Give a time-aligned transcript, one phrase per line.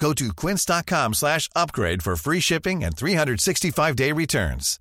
[0.00, 4.78] Go to quince.com slash upgrade for free shipping and 365-day returns.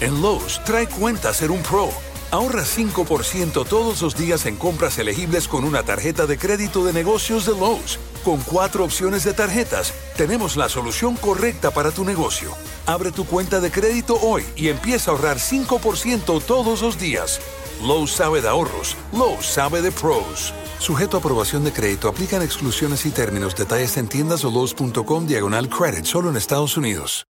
[0.00, 1.90] En Lowe's, trae cuenta ser un pro.
[2.30, 7.46] Ahorra 5% todos los días en compras elegibles con una tarjeta de crédito de negocios
[7.46, 7.98] de Lowe's.
[8.24, 12.52] Con cuatro opciones de tarjetas, tenemos la solución correcta para tu negocio.
[12.86, 17.40] Abre tu cuenta de crédito hoy y empieza a ahorrar 5% todos los días.
[17.82, 18.96] Lowe's sabe de ahorros.
[19.12, 20.52] Lowe's sabe de pros.
[20.78, 23.56] Sujeto a aprobación de crédito, aplican exclusiones y términos.
[23.56, 27.29] Detalles en tiendas o Lowe's.com diagonal credit, solo en Estados Unidos.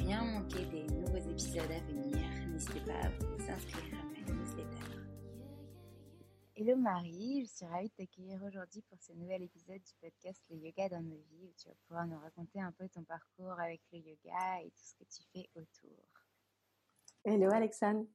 [0.00, 2.18] Rien manquer des nouveaux épisodes à venir,
[2.48, 4.96] n'hésitez pas à vous inscrire à ma newsletter.
[6.56, 10.56] Hello Marie, je suis ravie de t'accueillir aujourd'hui pour ce nouvel épisode du podcast Le
[10.56, 13.82] Yoga dans nos vies où tu vas pouvoir nous raconter un peu ton parcours avec
[13.92, 16.04] le yoga et tout ce que tu fais autour.
[17.24, 18.06] Hello Alexandre.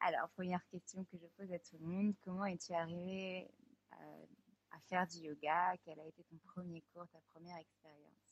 [0.00, 3.50] Alors, première question que je pose à tout le monde, comment es-tu arrivée
[3.94, 4.26] euh,
[4.72, 5.76] à faire du yoga?
[5.82, 8.23] Quel a été ton premier cours, ta première expérience?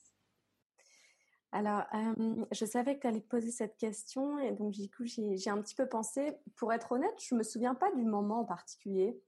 [1.55, 5.49] Alors, euh, je savais que tu allais poser cette question et donc du coup, j'ai
[5.51, 6.35] un petit peu pensé.
[6.55, 9.21] Pour être honnête, je me souviens pas du moment en particulier.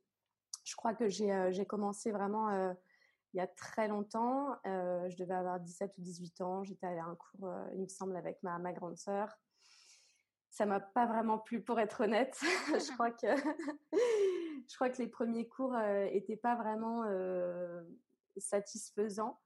[0.64, 2.74] Je crois que j'ai euh, commencé vraiment euh,
[3.34, 4.56] il y a très longtemps.
[4.66, 6.64] Je devais avoir 17 ou 18 ans.
[6.64, 9.38] J'étais allée à un cours, il me semble, avec ma, ma grande sœur.
[10.50, 12.40] Ça m'a pas vraiment plu, pour être honnête.
[12.70, 13.28] je crois que
[14.68, 15.78] je crois que les premiers cours
[16.12, 17.04] étaient pas vraiment
[18.38, 19.40] satisfaisants.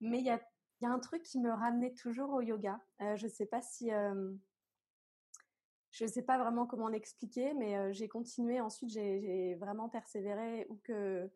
[0.00, 0.40] Mais il y a
[0.80, 2.80] il y a un truc qui me ramenait toujours au yoga.
[3.00, 4.32] Euh, je sais pas si, euh,
[5.90, 8.60] je sais pas vraiment comment l'expliquer, mais euh, j'ai continué.
[8.60, 11.30] Ensuite, j'ai vraiment persévéré où que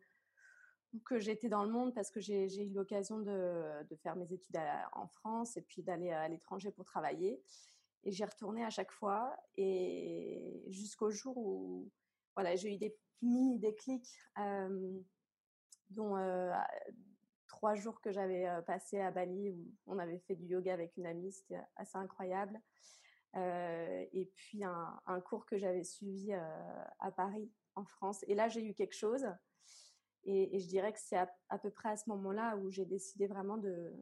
[0.95, 4.59] où que j'étais dans le monde parce que j'ai eu l'occasion de, faire mes études
[4.93, 7.43] en France et puis d'aller à l'étranger pour travailler.
[8.05, 11.91] Et j'y retournais à chaque fois et jusqu'au jour où
[12.35, 15.01] voilà, j'ai eu des mini déclics, euh,
[15.91, 16.17] dont
[17.59, 20.97] trois jours que j'avais euh, passé à Bali où on avait fait du yoga avec
[20.97, 22.61] une amie, c'était assez incroyable.
[23.37, 28.25] Euh, et puis un, cours que j'avais suivi euh, à Paris, en France.
[28.29, 29.27] Et là, j'ai eu quelque chose.
[30.23, 33.57] Et, je dirais que c'est à, peu près à ce moment-là où j'ai décidé vraiment
[33.57, 33.93] de,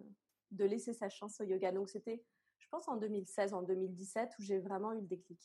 [0.51, 1.73] de laisser sa chance au yoga.
[1.73, 2.23] Donc c'était,
[2.59, 5.41] je pense, en 2016, en 2017, où j'ai vraiment eu le déclic.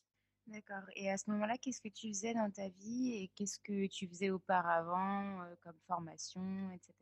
[0.48, 0.84] D'accord.
[0.98, 4.08] Et à ce moment-là, qu'est-ce que tu faisais dans ta vie et qu'est-ce que tu
[4.10, 6.94] faisais auparavant euh, comme formation, etc.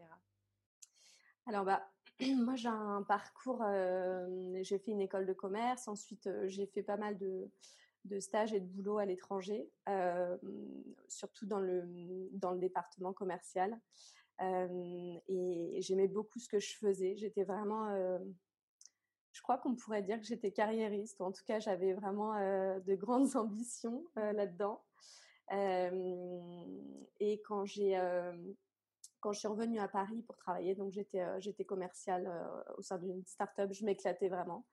[1.49, 1.81] Alors, bah,
[2.21, 6.83] moi, j'ai un parcours, euh, j'ai fait une école de commerce, ensuite, euh, j'ai fait
[6.83, 7.49] pas mal de,
[8.05, 9.67] de stage et de boulot à l'étranger,
[11.07, 13.75] surtout dans le, dans le département commercial.
[14.39, 17.17] et j'aimais beaucoup ce que je faisais.
[17.17, 17.89] J'étais vraiment,
[19.31, 22.35] je crois qu'on pourrait dire que j'étais carriériste, ou en tout cas j'avais vraiment
[22.79, 24.83] de grandes ambitions là-dedans.
[25.51, 27.97] et quand j'ai
[29.19, 32.31] quand je suis revenue à Paris pour travailler, donc j'étais j'étais commerciale
[32.77, 34.65] au sein d'une start-up, je m'éclatais vraiment.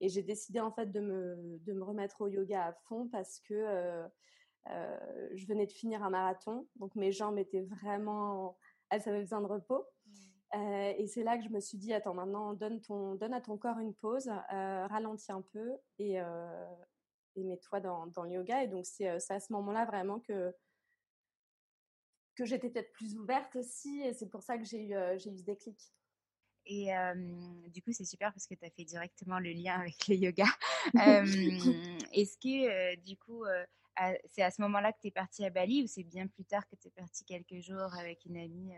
[0.00, 3.38] Et j'ai décidé en fait de me, de me remettre au yoga à fond parce
[3.40, 4.08] que euh,
[4.70, 6.66] euh, je venais de finir un marathon.
[6.76, 8.56] Donc mes jambes étaient vraiment,
[8.88, 9.84] elles avaient besoin de repos.
[10.06, 10.12] Mmh.
[10.56, 13.40] Euh, et c'est là que je me suis dit, attends, maintenant, donne, ton, donne à
[13.40, 16.14] ton corps une pause, ralentis un peu et,
[17.36, 18.64] et mets-toi dans, dans, le yoga.
[18.64, 20.52] Et donc, c'est à ce moment-là vraiment que,
[22.40, 24.00] que j'étais peut-être plus ouverte aussi.
[24.00, 25.78] Et c'est pour ça que j'ai eu, j'ai eu ce déclic.
[26.66, 26.90] Et
[27.68, 30.46] du coup, c'est super parce que tu as fait directement le lien avec le yoga.
[32.12, 33.44] Est-ce que du coup,
[34.26, 36.66] c'est à ce moment-là que tu es partie à Bali ou c'est bien plus tard
[36.68, 38.72] que tu es partie quelques jours avec une amie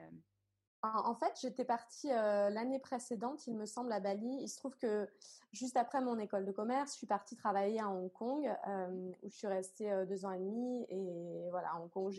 [0.85, 4.38] en fait, j'étais partie l'année précédente, il me semble, à Bali.
[4.41, 5.08] Il se trouve que
[5.53, 8.53] juste après mon école de commerce, je suis partie travailler à Hong Kong,
[9.23, 10.85] où je suis restée deux ans et demi.
[10.88, 12.11] Et voilà, à Hong Kong,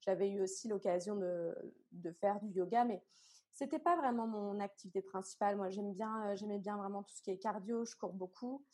[0.00, 1.54] j'avais eu aussi l'occasion de,
[1.92, 3.02] de, faire du yoga, mais
[3.52, 5.56] c'était pas vraiment mon activité principale.
[5.56, 7.84] Moi, j'aime bien, euh, j'aimais bien vraiment tout ce qui est cardio.
[7.84, 8.64] Je cours beaucoup.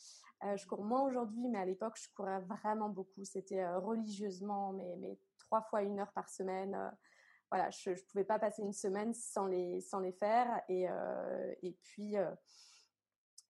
[0.45, 3.25] Euh, je cours moins aujourd'hui, mais à l'époque, je courais vraiment beaucoup.
[3.25, 6.77] C'était euh, religieusement, mais, trois fois une heure par semaine.
[7.51, 10.61] voilà, je, ne pouvais pas passer une semaine sans les, sans les faire.
[10.69, 10.87] Et,
[11.63, 12.17] et puis,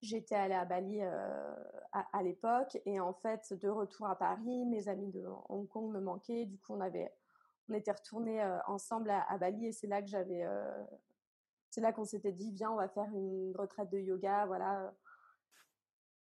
[0.03, 2.77] j'étais allée à Bali à, l'époque.
[2.85, 6.45] Et en fait, de retour à Paris, mes amis de Hong Kong me manquaient.
[6.45, 7.11] Du coup, on avait,
[7.69, 10.45] on était retournés ensemble à, Bali et c'est là que j'avais
[11.77, 14.95] c'est là qu'on s'était dit, viens, on va faire une retraite de yoga, voilà.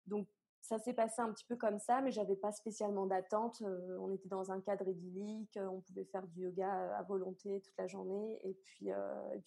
[0.07, 0.27] Donc,
[0.61, 3.63] ça s'est passé un petit peu comme ça, mais j'avais pas spécialement d'attente.
[4.01, 7.87] On était dans un cadre idyllique, on pouvait faire du yoga à volonté toute la
[7.87, 8.41] journée.
[8.43, 8.89] Et puis,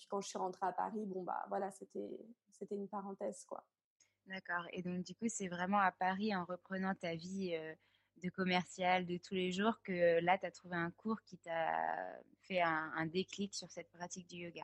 [0.10, 3.66] quand je suis rentrée à Paris, bon bah voilà, c'était c'était une parenthèse quoi.
[4.28, 4.66] D'accord.
[4.72, 7.54] Et donc du coup, c'est vraiment à Paris, en reprenant ta vie
[8.24, 12.19] de commercial de tous les jours, que là, tu as trouvé un cours qui t'a
[12.42, 14.64] fait un déclic sur cette pratique du yoga?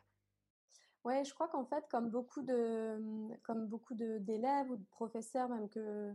[1.03, 5.49] Ouais, je crois qu'en fait, comme beaucoup de, mmh, comme beaucoup d'élèves ou de professeurs
[5.49, 6.13] même que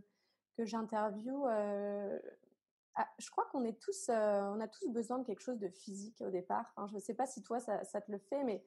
[0.55, 2.19] que j'interviewe, euh,
[2.95, 5.69] ah, je crois qu'on est tous, euh, on a tous besoin de quelque chose de
[5.69, 6.73] physique au départ.
[6.89, 8.61] je ne sais pas si toi ça, ça te le fait, mais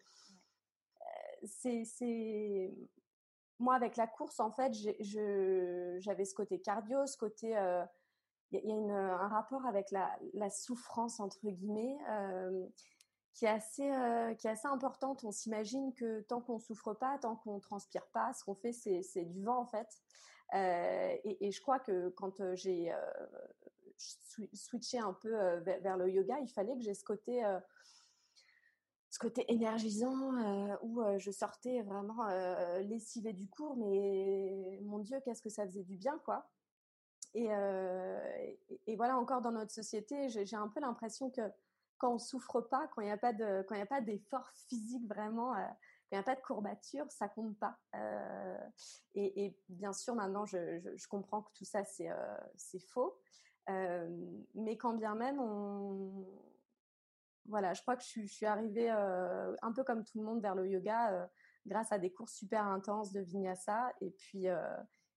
[1.03, 1.47] euh,
[1.85, 2.73] c'est,
[3.59, 7.55] moi avec la course en fait, j'avais ce côté cardio, ce côté
[8.53, 11.99] il y a, un rapport avec la, souffrance entre guillemets
[13.35, 15.25] qui est assez euh, qui est assez importante.
[15.25, 19.03] On s'imagine que tant qu'on souffre pas, tant qu'on transpire pas, ce qu'on fait c'est
[19.03, 19.89] c'est du vent en fait.
[20.55, 22.93] Euh, et, je crois que quand euh, j'ai
[24.53, 27.43] switché un peu vers, le yoga, il fallait que j'ai ce côté
[29.09, 30.33] ce côté énergisant
[30.83, 32.27] où je sortais vraiment
[32.81, 36.51] lessivée du cours, mais mon Dieu, qu'est-ce que ça faisait du bien, quoi.
[37.35, 37.49] Et,
[38.87, 41.41] et, voilà, encore dans notre société, j'ai un peu l'impression que
[42.03, 44.51] quand on souffre pas, quand il n'y a pas de, quand il a pas d'effort
[44.67, 47.79] physique vraiment, euh, quand il n'y a pas de courbature, ça compte pas.
[47.95, 48.59] Euh,
[49.15, 52.37] et, bien sûr, maintenant, je, comprends que tout ça c'est euh,
[52.89, 53.17] faux,
[53.69, 55.41] mais quand bien même,
[57.47, 60.57] voilà, je crois que je, je suis arrivée un peu comme tout le monde vers
[60.57, 61.31] le yoga
[61.67, 64.49] grâce à des cours super intenses de vinyasa, et puis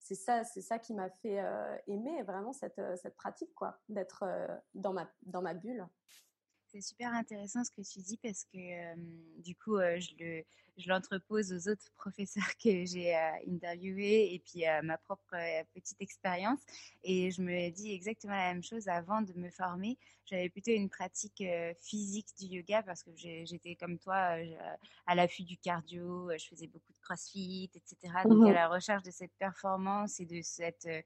[0.05, 1.43] c'est ça, c'est ça qui m'a fait
[1.87, 4.23] aimer vraiment cette, cette pratique, quoi, d'être
[4.75, 5.87] ma dans ma bulle
[6.75, 10.43] c'est super intéressant ce que tu dis parce que du coup, je le
[10.77, 13.15] je l'entrepose aux autres professeurs que j'ai
[13.47, 15.33] interviewés et puis ma propre
[15.73, 16.59] petite expérience.
[17.01, 19.97] Et je me dis exactement la même chose avant de me former.
[20.25, 21.43] J'avais plutôt une pratique
[21.79, 24.37] physique du yoga parce que j'étais comme toi
[25.05, 28.13] à l'affût du cardio, je faisais beaucoup de crossfit, etc.
[28.25, 31.01] Donc à mmh la recherche de cette performance et de cette euh,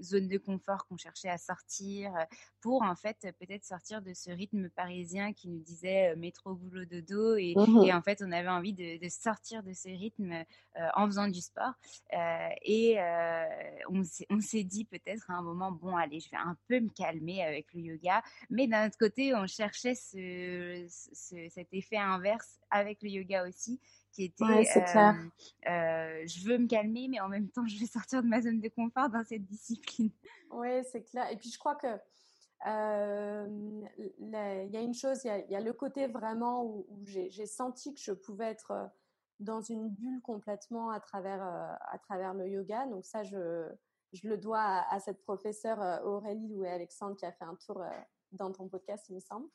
[0.00, 2.12] zone de confort qu'on cherchait à sortir
[2.60, 6.84] pour en fait peut-être sortir de ce rythme parisien qui nous disait euh, métro boulot
[6.84, 10.32] dodo et, mmh et en fait on avait envie de, de sortir de ce rythme
[10.32, 11.74] euh, en faisant du sport.
[12.64, 12.98] Et
[13.88, 17.42] on s'est dit peut-être à un moment bon allez je vais un peu me calmer
[17.42, 18.22] avec le yoga.
[18.50, 23.80] Mais d'un autre côté on cherchait ce, ce, cet effet inverse avec le yoga aussi
[24.18, 24.44] qui était
[25.68, 28.60] euh, je veux me calmer, mais en même temps, je vais sortir de ma zone
[28.60, 30.10] de confort dans cette discipline.
[30.50, 31.30] Oui, c'est clair.
[31.30, 31.86] Et puis, je crois que
[32.64, 38.00] il y a une chose, il y, a, le côté vraiment où, j'ai senti que
[38.00, 38.90] je pouvais être
[39.38, 42.86] dans une bulle complètement à travers, à travers le yoga.
[42.86, 43.68] Donc ça, je,
[44.14, 47.84] je le dois à, cette professeure Aurélie ou Alexandre qui a fait un tour
[48.32, 49.48] dans ton podcast, il me semble.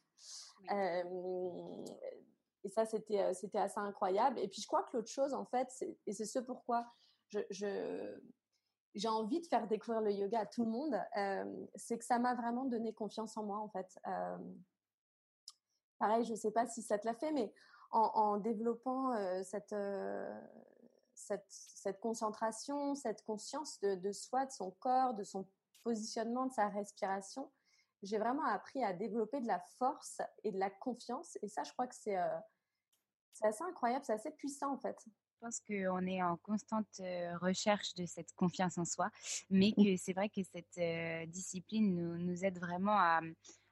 [2.64, 4.40] Et ça, c'était c'était assez incroyable.
[4.40, 5.68] Et puis, je crois que l'autre chose, en fait,
[6.06, 6.86] et c'est ce pourquoi
[7.30, 10.96] j'ai envie de faire découvrir le yoga à tout le monde,
[11.76, 14.00] c'est que ça m'a vraiment donné confiance en moi, en fait.
[16.00, 17.54] pareil, je ne sais pas si ça te l'a fait, mais
[17.92, 19.76] en, développant cette,
[21.16, 25.48] cette, concentration, cette conscience de, soi, de son corps, de son
[25.84, 27.52] positionnement, de sa respiration,
[28.02, 31.38] j'ai vraiment appris à développer de la force et de la confiance.
[31.42, 32.18] Et ça, je crois que c'est
[33.34, 34.98] c'est assez incroyable, c'est assez puissant en fait.
[35.06, 37.02] Je pense qu'on est en constante
[37.42, 39.10] recherche de cette confiance en soi,
[39.50, 39.84] mais mmh.
[39.84, 43.20] que c'est vrai que cette discipline nous, nous, aide vraiment à,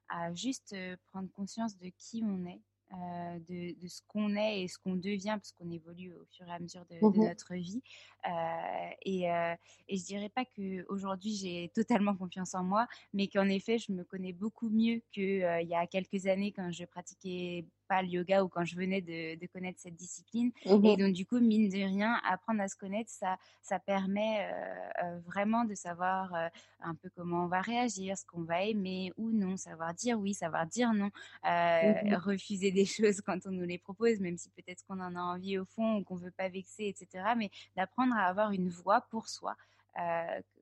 [0.09, 0.75] à juste
[1.11, 2.61] prendre conscience de qui on est
[2.93, 6.45] euh, de, de, ce qu'on est et ce qu'on devient, parce qu'on évolue au fur
[6.45, 7.81] et à mesure de, de mmh notre vie.
[8.27, 9.55] Euh, et, euh,
[9.87, 14.03] et, je dirais pas qu'aujourd'hui j'ai totalement confiance en moi, mais qu'en effet je me
[14.03, 17.65] connais beaucoup mieux qu'il il y a quelques années quand je pratiquais
[18.01, 20.51] le yoga ou quand je venais de, de connaître cette discipline.
[20.65, 24.39] Mmh et donc, du coup, mine de rien, apprendre à se connaître, ça, ça permet
[24.41, 26.47] euh, euh, vraiment de savoir euh,
[26.81, 30.33] un peu comment on va réagir, ce qu'on va aimer ou non, savoir dire oui,
[30.33, 31.09] savoir dire non,
[31.43, 35.21] mmh refuser des choses quand on nous les propose, même si peut-être qu'on en a
[35.21, 37.25] envie au fond ou qu'on veut pas vexer, etc.
[37.35, 39.55] Mais d'apprendre à avoir une voix pour soi.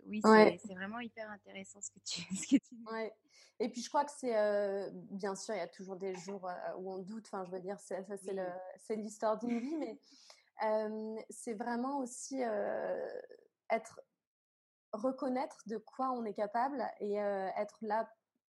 [0.05, 2.85] Oui, c'est vraiment hyper intéressant ce que tu, ce que tu dis.
[2.91, 3.13] Ouais.
[3.59, 4.33] Et puis je crois que c'est
[5.11, 7.25] bien sûr il y a toujours des jours où on doute.
[7.27, 7.95] Enfin je veux dire ça,
[8.77, 9.99] c'est l'histoire d'une vie, mais
[11.29, 12.41] c'est vraiment aussi
[13.69, 14.01] être
[14.93, 18.09] reconnaître de quoi on est capable et être là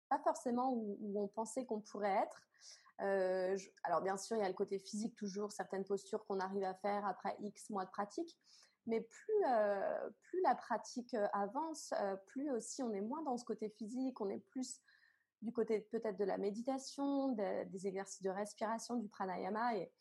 [0.09, 2.49] pas forcément où, on pensait qu'on pourrait être.
[3.85, 6.75] alors bien sûr il y a le côté physique toujours certaines postures qu'on arrive à
[6.75, 8.37] faire après X mois de pratique,
[8.87, 9.43] mais plus,
[10.23, 11.93] plus la pratique avance,
[12.27, 14.81] plus aussi on est moins dans ce côté physique, on est plus
[15.43, 19.77] du côté peut-être de la méditation, des exercices de respiration, du pranayama.
[19.77, 19.93] Et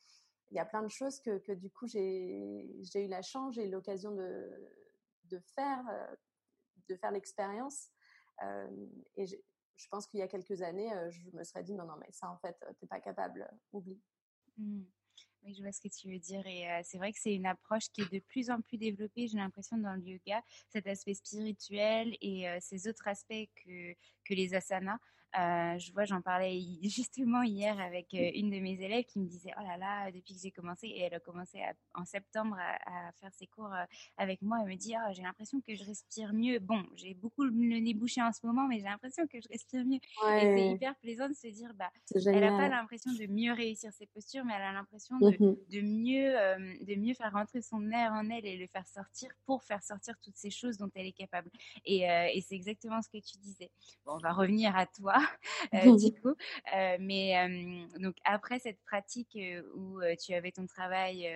[0.51, 2.65] il y a plein de choses que, du coup, j'ai
[2.95, 4.49] eu la chance, j'ai eu l'occasion de,
[5.25, 6.15] de, faire, euh,
[6.89, 7.89] de faire l'expérience.
[8.43, 11.85] Euh, et je pense qu'il y a quelques années, euh, je me serais dit non,
[11.85, 14.01] non, mais ça, en fait, tu n'es pas capable, oublie.
[14.57, 14.83] Mmh.
[15.45, 16.45] Oui, je vois ce que tu veux dire.
[16.47, 19.37] Et c'est vrai que c'est une approche qui est de plus en plus développée, j'ai
[19.37, 24.97] l'impression, dans le yoga, cet aspect spirituel et ces autres aspects que, que les asanas.
[25.37, 29.27] Euh, je vois, j'en parlais justement hier avec euh, une de mes élèves qui me
[29.27, 31.61] disait Oh là là, depuis que j'ai commencé, et elle a commencé
[31.93, 33.83] en septembre à, faire ses cours euh,
[34.17, 36.59] avec moi, elle me dit oh, J'ai l'impression que je respire mieux.
[36.59, 39.83] Bon, j'ai beaucoup le nez bouché en ce moment, mais j'ai l'impression que je respire
[39.85, 39.95] mieux.
[39.95, 43.91] Et c'est hyper plaisant de se dire bah, Elle n'a pas l'impression de mieux réussir
[43.91, 47.91] ses postures, mais elle a l'impression de, mmh de, mieux, de mieux faire rentrer son
[47.91, 51.07] air en elle et le faire sortir pour faire sortir toutes ces choses dont elle
[51.07, 51.49] est capable.
[51.85, 53.69] Et, et c'est exactement ce que tu disais.
[54.05, 55.24] Bon, on va revenir à toi.
[55.73, 56.35] Euh, du coup.
[56.75, 57.33] Euh, mais
[57.99, 59.37] donc après cette pratique
[59.73, 61.27] où tu avais ton travail,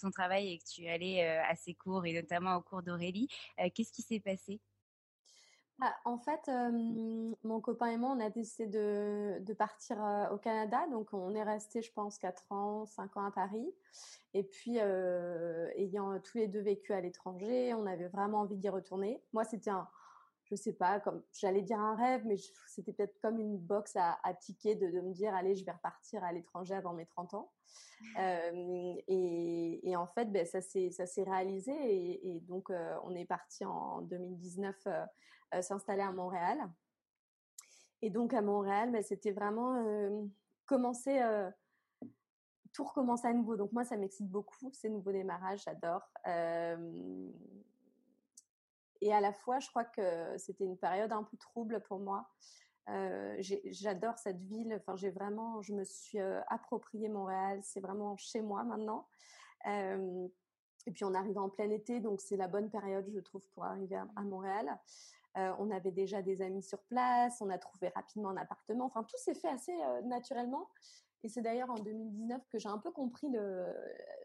[0.00, 3.28] ton travail et que tu allais à ces cours et notamment au cours d'Aurélie,
[3.74, 4.60] qu'est-ce qui s'est passé?
[5.78, 6.48] Bah, en fait,
[7.42, 9.98] mon copain et moi, on a décidé de, de partir
[10.32, 10.86] au Canada.
[10.90, 13.74] Donc, on est resté, je pense, 4 ans, 5 ans à Paris.
[14.34, 19.20] Et puis, ayant tous les deux vécu à l'étranger, on avait vraiment envie d'y retourner.
[19.32, 19.88] Moi, c'était un,
[20.56, 24.18] je sais pas, comme j'allais dire un rêve, mais c'était peut-être comme une box à,
[24.22, 27.52] à de, de, me dire, allez, je vais repartir à l'étranger avant mes 30 ans.
[28.18, 33.24] Euh, et, et, en fait, ben, ça s'est réalisé et, et donc euh, on est
[33.24, 36.58] parti en 2019 euh, s'installer à Montréal.
[38.02, 40.28] Et donc à Montréal, ben, c'était vraiment
[40.66, 41.18] commencer
[42.74, 43.56] tout recommencer à nouveau.
[43.56, 46.02] Donc moi, ça m'excite beaucoup, ces nouveaux démarrages, j'adore.
[46.26, 47.30] Euh,
[49.00, 52.28] et à la fois, je crois que c'était une période un peu trouble pour moi.
[52.90, 54.74] Euh, J'adore cette ville.
[54.76, 57.60] Enfin, j'ai vraiment, je me suis euh, approprié Montréal.
[57.62, 59.06] C'est vraiment chez moi maintenant.
[59.66, 60.28] Euh,
[60.86, 63.64] et puis on arrive en plein été, donc c'est la bonne période, je trouve, pour
[63.64, 64.78] arriver à, à Montréal.
[65.38, 68.84] Euh, on avait déjà des amis sur place, on a trouvé rapidement un appartement.
[68.84, 69.72] Enfin, tout s'est fait assez
[70.04, 70.68] naturellement.
[71.24, 73.28] Et c'est d'ailleurs en 2019 que j'ai un peu compris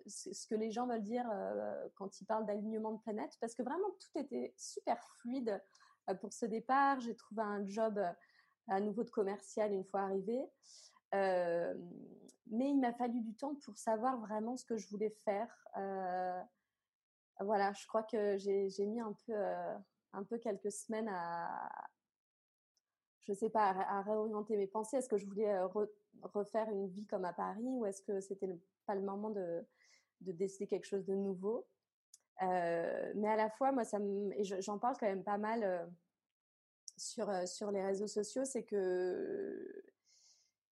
[0.05, 3.63] ce que les gens veulent dire euh, quand ils parlent d'alignement de planète, parce que
[3.63, 5.63] vraiment tout était super fluide
[6.09, 6.99] euh, pour ce départ.
[6.99, 8.11] J'ai trouvé un job euh,
[8.67, 10.45] à nouveau de commercial une fois arrivé.
[11.13, 15.67] Mais il m'a fallu du temps pour savoir vraiment ce que je voulais faire.
[17.39, 19.33] Voilà, je crois que j'ai mis un peu,
[20.11, 21.71] un peu quelques semaines à,
[23.21, 24.97] je sais pas, à, réorienter mes pensées.
[24.97, 25.57] Est-ce que je voulais
[26.23, 28.49] refaire une vie comme à Paris ou est-ce que c'était
[28.85, 29.65] pas le moment de,
[30.21, 31.67] de décider quelque chose de nouveau?
[32.41, 33.99] Mais à la fois, moi, ça
[34.37, 35.89] et j'en parle quand même pas mal
[36.97, 39.83] sur, sur les réseaux sociaux, c'est que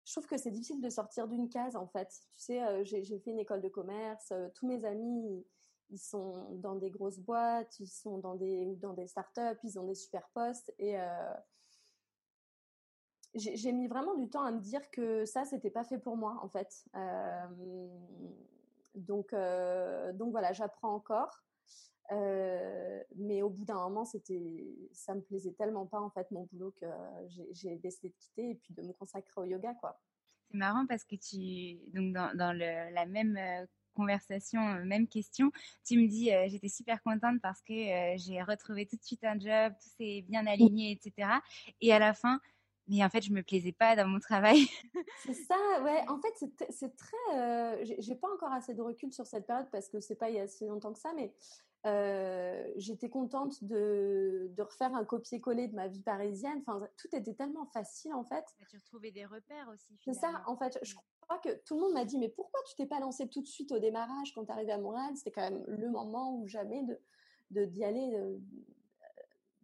[0.04, 2.09] je trouve que c'est difficile de sortir d'une case en fait.
[2.35, 5.47] Tu sais, j'ai fait une école de commerce, tous mes amis,
[5.90, 9.85] ils sont dans des grosses boîtes, ils sont dans des dans des startups, ils ont
[9.85, 10.97] des super postes et
[13.34, 16.38] j'ai mis vraiment du temps à me dire que ça c'était pas fait pour moi
[16.42, 16.84] en fait.
[18.94, 19.34] donc
[20.14, 21.42] donc voilà, j'apprends encore.
[22.10, 26.75] mais au bout d'un moment, c'était, ça me plaisait tellement pas en fait mon boulot
[26.80, 26.87] que
[27.52, 30.00] j'ai décidé de quitter et puis de me consacrer au yoga quoi.
[30.50, 33.38] C'est marrant parce que tu, donc dans, dans le, la même
[33.94, 35.50] conversation, euh, même question.
[35.84, 39.25] Tu me dis, euh, j'étais super contente parce que euh, j'ai retrouvé tout de suite
[39.25, 41.28] un job, tout s'est bien aligné, etc.
[41.80, 42.40] Et à la fin,
[42.90, 44.66] mais en fait, je me plaisais pas dans mon travail.
[45.25, 46.04] c'est ça, ouais.
[46.09, 47.85] En fait, c'est très.
[48.00, 50.40] j'ai pas encore assez de recul sur cette période parce que c'est pas il y
[50.40, 51.32] a si longtemps que ça, mais
[52.76, 56.62] j'étais contente de, de, refaire un copier-coller de ma vie parisienne.
[56.66, 58.44] Enfin, tout était tellement facile en fait.
[58.68, 59.97] tu retrouvais des repères aussi.
[60.04, 60.78] C'est ça, en fait.
[60.82, 63.40] Je crois que tout le monde m'a dit mais pourquoi tu t'es pas lancé tout
[63.40, 65.12] de suite au démarrage quand tu arrivé à Montréal?
[65.14, 66.99] C'était quand même le moment ou jamais de
[67.52, 68.11] d'y aller,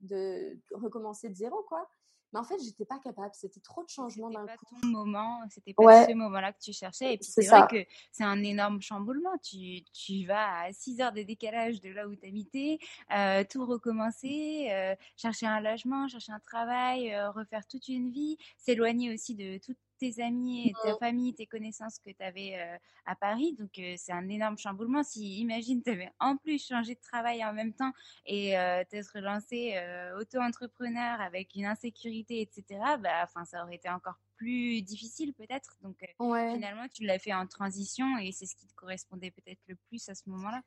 [0.02, 1.88] de, de, recommencer de zéro quoi.
[2.36, 3.30] Mais en fait, j'étais pas capable.
[3.32, 4.66] C'était trop de changements d'un coup.
[4.68, 5.40] C'était pas ton moment.
[5.48, 7.14] C'était pas ce moment-là que tu cherchais.
[7.14, 9.38] Et puis c'est vrai que c'est un énorme chamboulement.
[9.42, 12.78] Tu, tu vas à 6 heures de décalage de là où tu
[13.14, 18.36] euh, tout recommencer, euh, chercher un logement, chercher un travail, euh, refaire toute une vie,
[18.58, 20.98] s'éloigner aussi de toute tes amis, ta mmh.
[20.98, 22.58] famille, tes connaissances que tu avais
[23.04, 23.54] à Paris.
[23.58, 25.02] Donc, c'est un énorme chamboulement.
[25.02, 27.92] Si, imagine, tu avais en plus changé de travail en même temps
[28.24, 28.50] et
[28.90, 29.74] t'être relancé
[30.18, 35.76] auto-entrepreneur avec une insécurité, etc., bah, ça aurait été encore plus difficile peut-être.
[35.82, 39.76] Donc, finalement, tu l'as fait en transition et c'est ce qui te correspondait peut-être le
[39.88, 40.62] plus à ce moment-là.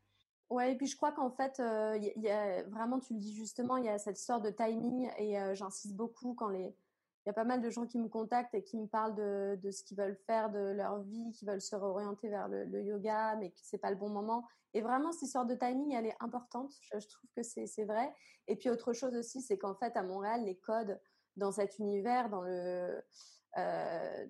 [0.50, 1.62] Ouais, et puis je crois qu'en fait,
[1.98, 5.10] il y, a vraiment, tu le dis justement, il y a cette sorte de timing
[5.18, 6.74] et j'insiste beaucoup quand les,
[7.30, 9.72] y a pas mal de gens qui me contactent et qui me parlent de, de
[9.72, 13.52] ce qu'ils veulent faire de leur vie, qui veulent se réorienter vers le, yoga, mais
[13.52, 14.48] que c'est pas le bon moment.
[14.74, 16.74] Et vraiment, cette sorte de timing, elle est importante.
[16.82, 18.12] Je, trouve que c'est vrai.
[18.48, 21.00] Et puis autre chose aussi, c'est qu'en fait, à Montréal, les codes
[21.38, 23.02] dans cet univers, dans le
[23.58, 24.26] euh,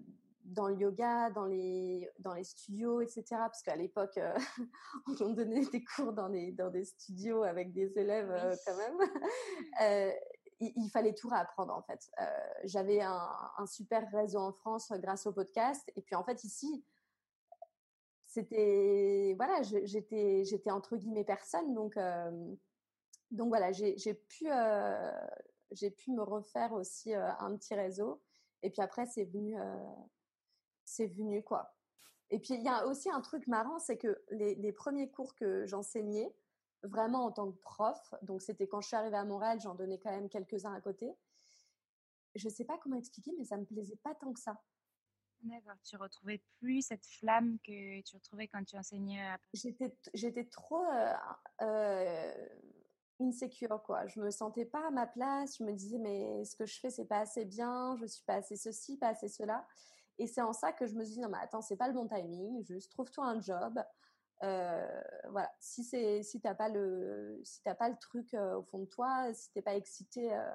[0.45, 3.23] dans le yoga, dans les, dans les studios, etc.
[3.29, 4.33] Parce qu'à l'époque, euh,
[5.21, 10.19] on donnait des cours dans des, dans des studios avec des élèves euh, quand même.
[10.61, 12.09] Euh, il, fallait tout réapprendre en fait.
[12.19, 12.25] Euh,
[12.63, 16.83] j'avais un, super réseau en France grâce au podcast, et puis en fait ici,
[18.25, 22.55] c'était voilà, j'étais j'étais entre guillemets personne, donc euh,
[23.31, 25.11] donc voilà, j'ai pu euh,
[25.71, 28.21] j'ai pu me refaire aussi un petit réseau,
[28.63, 29.57] et puis après c'est venu
[30.85, 31.73] c'est venu quoi.
[32.31, 35.65] Et puis il y a aussi un truc marrant, c'est que les premiers cours que
[35.65, 36.33] j'enseignais,
[36.83, 38.13] vraiment en tant que prof.
[38.21, 41.13] Donc, c'était quand je suis arrivée à Montréal, j'en donnais quand même quelques-uns à côté.
[42.35, 44.61] Je ne sais pas comment expliquer, mais ça ne me plaisait pas tant que ça.
[45.41, 50.43] D'accord, tu retrouvais plus cette flamme que tu retrouvais quand tu enseignais à J'étais, j'étais
[50.45, 51.13] trop euh,
[51.61, 52.47] euh,
[53.21, 54.05] insécure, quoi.
[54.07, 55.57] Je me sentais pas à ma place.
[55.57, 57.95] Je me disais, mais ce que je fais, c'est pas assez bien.
[57.97, 59.65] Je suis pas assez ceci, pas assez cela.
[60.17, 61.93] Et c'est en ça que je me suis dit, non, mais attends, c'est pas le
[61.93, 62.63] bon timing.
[62.65, 63.79] Juste trouve-toi un job.
[64.43, 68.63] Euh, voilà, si c'est si t'as pas le si t'as pas le truc euh, au
[68.63, 70.51] fond de toi, si t'es pas excité euh,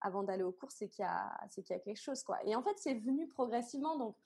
[0.00, 2.38] avant d'aller au cours, c'est qu'il y a c'est qu'il y a quelque chose quoi.
[2.44, 3.96] Et en fait, c'est venu progressivement.
[3.98, 4.16] Donc,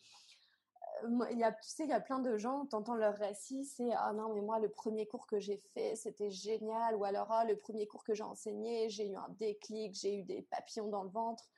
[1.30, 3.90] il y a tu sais, il y a plein de gens, t'entends leur récit, c'est
[3.96, 7.44] ah non mais moi le premier cours que j'ai fait c'était génial, ou alors ah
[7.44, 11.04] le premier cours que j'ai enseigné, j'ai eu un déclic, j'ai eu des papillons dans
[11.04, 11.48] le ventre.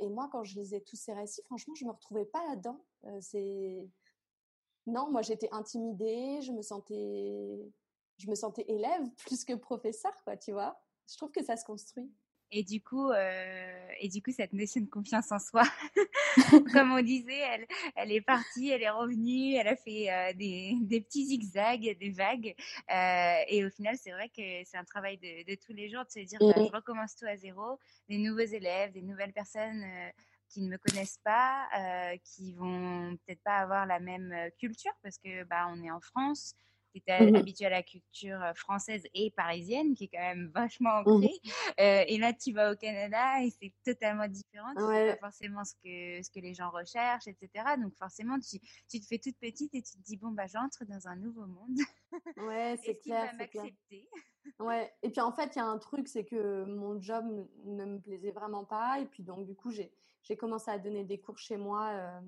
[0.00, 2.80] et moi, quand je lisais tous ces récits, franchement, je me retrouvais pas là-dedans.
[3.20, 3.88] c'est
[4.86, 7.72] non, moi j'étais intimidée, je me sentais,
[8.18, 10.80] je me sentais élève plus que professeur, quoi, tu vois?
[11.10, 12.10] Je trouve que ça se construit.
[12.52, 15.64] Et du coup, euh, et du coup, cette notion de confiance en soi,
[16.72, 20.76] comme on disait, elle, elle est partie, elle est revenue, elle a fait euh, des,
[20.82, 22.54] des, petits zigzags, des vagues.
[22.94, 26.04] Euh, et au final, c'est vrai que c'est un travail de, de, tous les jours
[26.04, 29.84] de se dire, bah, je recommence tout à zéro, des nouveaux élèves, des nouvelles personnes
[30.48, 34.92] qui ne me connaissent pas, euh, qui vont peut-être pas avoir la même euh, culture
[35.02, 36.54] parce que bah on est en France.
[36.96, 40.50] Tu es mmh habitué à la culture euh, française et parisienne qui est quand même
[40.54, 41.40] vachement mmh ancrée.
[41.80, 44.72] Euh, et là, tu vas au Canada et c'est totalement différent.
[44.74, 47.76] Tu sais pas forcément ce que, ce que les gens recherchent, etc.
[47.78, 50.84] Donc forcément, tu, tu te fais toute petite et tu te dis, bon, bah, j'entre
[50.86, 51.78] dans un nouveau monde.
[52.38, 53.34] Ouais, c'est clair.
[53.34, 54.08] m'accepter?
[54.58, 57.26] Ouais, et puis en fait, il y a un truc, c'est que mon job
[57.64, 59.00] ne me plaisait vraiment pas.
[59.00, 59.92] Et puis donc, du coup, j'ai
[60.26, 62.20] j'ai commencé à donner des cours chez moi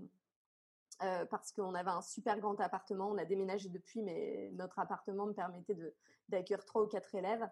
[1.31, 3.09] parce qu'on avait un super grand appartement.
[3.11, 5.95] On a déménagé depuis, mais notre appartement me permettait de
[6.29, 7.49] d'accueillir trois ou quatre élèves.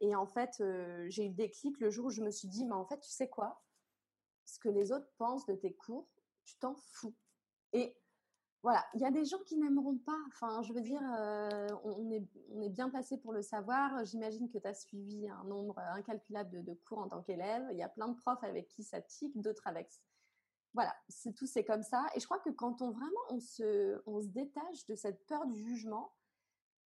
[0.00, 0.62] et en fait,
[1.08, 3.10] j'ai eu le déclic le jour où je me suis dit, mais en fait, tu
[3.10, 3.60] sais quoi?
[4.44, 6.08] Ce que les autres pensent de tes cours,
[6.44, 7.14] tu t'en fous.
[7.72, 7.96] Et
[8.62, 10.18] voilà, il y a des gens qui n'aimeront pas.
[10.28, 14.04] Enfin, je veux dire, euh, on, est, bien placé pour le savoir.
[14.04, 17.64] J'imagine que tu as suivi un nombre incalculable de, cours en tant qu'élève.
[17.70, 19.88] Il y a plein de profs avec qui ça tique, d'autres avec.
[20.74, 22.06] Voilà, c'est tout, c'est comme ça.
[22.14, 26.12] Et je crois que quand on vraiment on se détache de cette peur du jugement,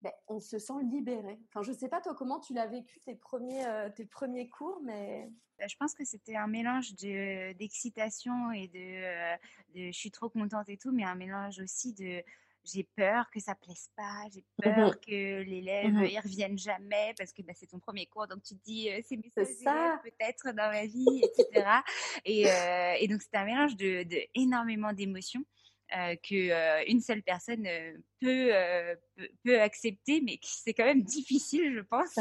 [0.03, 1.39] ben, on se sent libéré.
[1.49, 4.81] Enfin, je sais pas toi comment tu l'as vécu tes premiers, euh, tes premiers cours,
[4.83, 9.37] mais bah, je pense que c'était un mélange d'excitation et de,
[9.75, 12.23] de, je suis trop contente et tout, mais un mélange aussi de
[12.65, 17.33] j'ai peur que ça plaise pas, j'ai mmh peur que l'élève mmh revienne jamais parce
[17.33, 19.31] que bah, c'est ton premier cours, donc tu te dis c'est mes
[19.65, 21.67] ça peut-être dans ma vie, etc.
[22.25, 22.47] et,
[23.01, 25.45] et, donc c'était un mélange de, de énormément d'émotions.
[25.95, 27.69] Euh, que euh, une seule personne
[28.27, 32.15] euh, peut, peut, accepter, mais c'est quand même difficile, je pense.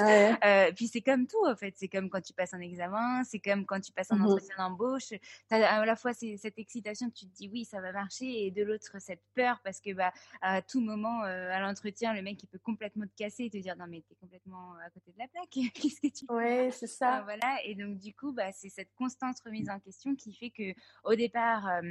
[0.75, 1.73] puis c'est comme tout, en fait.
[1.77, 4.55] C'est comme quand tu passes un examen, c'est comme quand tu passes un mmh entretien
[4.57, 5.09] d'embauche.
[5.09, 8.51] Tu as à la fois cette excitation, tu te dis oui, ça va marcher, et
[8.51, 12.47] de l'autre, cette peur, parce que bah, à tout moment, à l'entretien, le mec, il
[12.47, 15.19] peut complètement te casser et te dire non, mais tu es complètement à côté de
[15.19, 15.49] la plaque.
[15.73, 16.33] Qu'est-ce que tu fais?
[16.33, 17.21] Oui, c'est ça.
[17.23, 17.57] voilà.
[17.65, 21.15] Et donc, du coup, bah, c'est cette constante remise en question qui fait que au
[21.15, 21.81] départ,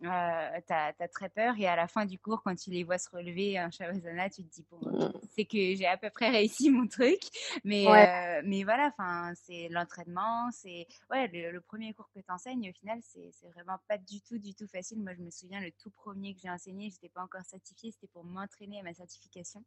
[0.00, 3.08] tu as, très peur et à la fin du cours, quand tu les vois se
[3.10, 5.12] relever un Shavasana, tu te dis bon, mmh.
[5.34, 7.20] c'est que j'ai à peu près réussi mon truc.
[7.64, 12.70] Mais, euh, mais voilà, enfin, c'est l'entraînement, c'est ouais, le, premier cours que tu enseignes,
[12.70, 15.02] au final, c'est vraiment pas du tout, du tout facile.
[15.02, 18.08] Moi, je me souviens, le tout premier que j'ai enseigné, j'étais pas encore certifiée, c'était
[18.12, 19.62] pour m'entraîner à ma certification.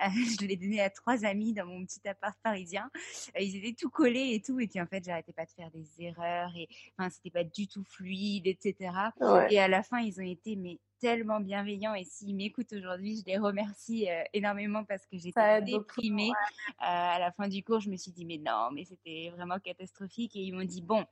[0.00, 0.04] Euh,
[0.40, 2.90] je l'ai donné à trois amis dans mon petit appart parisien.
[3.36, 5.70] Euh, ils étaient tout collés et tout, et puis en fait, j'arrêtais pas de faire
[5.70, 6.68] des erreurs et
[6.98, 8.90] enfin, c'était pas du tout fluide, etc.
[9.50, 13.24] Et à la fin, ils ont été mais tellement bienveillants et s'ils m'écoutent aujourd'hui, je
[13.24, 16.30] les remercie euh, énormément parce que j'étais déprimée.
[16.30, 19.58] Euh, à la fin du cours, je me suis dit mais non, mais c'était vraiment
[19.58, 21.04] catastrophique et ils m'ont dit bon,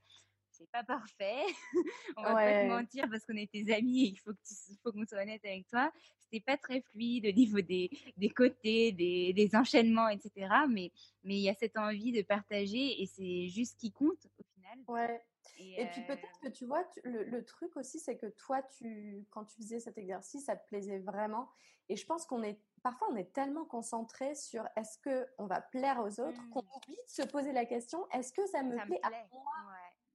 [0.51, 1.43] c'est pas parfait,
[2.17, 4.55] on va pas te mentir parce qu'on est tes amis et il faut que tu,
[4.83, 5.91] faut qu'on soit honnête avec toi.
[6.23, 10.49] C'était pas très fluide au niveau des, des côtés, des, des enchaînements, etc.
[10.69, 10.91] Mais
[11.23, 14.45] mais il y a cette envie de partager et c'est juste ce qui compte au
[14.55, 14.79] final.
[14.89, 15.21] Ouais.
[15.59, 19.57] Et, puis peut-être que tu vois, le, truc aussi, c'est que toi, tu, quand tu
[19.63, 21.49] faisais cet exercice, ça te plaisait vraiment.
[21.89, 25.61] Et je pense qu'on est, parfois, on est tellement concentré sur est-ce que on va
[25.61, 26.77] plaire aux autres qu'on mmh.
[26.77, 29.43] oublie de se poser la question est-ce que ça me, plaît, à moi?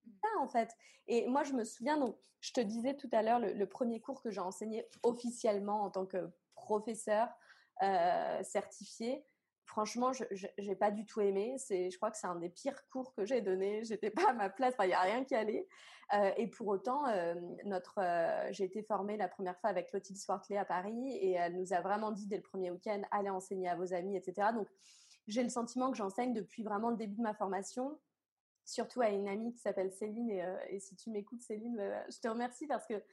[0.05, 0.11] Mmh.
[0.21, 0.75] Ça, en fait.
[1.07, 4.21] Et moi, je me souviens, donc, je te disais tout à l'heure, le, premier cours
[4.21, 7.29] que j'ai enseigné officiellement en tant que professeur
[7.83, 9.23] euh, certifié,
[9.69, 11.55] franchement, je n'ai pas du tout aimé.
[11.57, 13.83] C'est, je crois que c'est un des pires cours que j'ai donné.
[13.83, 14.73] J'étais pas à ma place.
[14.81, 15.67] Il n'y a rien qui allait.
[16.15, 20.17] Euh, et pour autant, euh, notre, euh, j'ai été formée la première fois avec Clotilde
[20.17, 23.69] Swartley à Paris et elle nous a vraiment dit dès le premier week-end, allez enseigner
[23.69, 24.49] à vos amis, etc.
[24.55, 24.67] Donc,
[25.27, 27.99] j'ai le sentiment que j'enseigne depuis vraiment le début de ma formation,
[28.65, 30.31] surtout à une amie qui s'appelle Céline.
[30.31, 31.79] Et, et si tu m'écoutes, Céline,
[32.11, 33.03] je te remercie parce que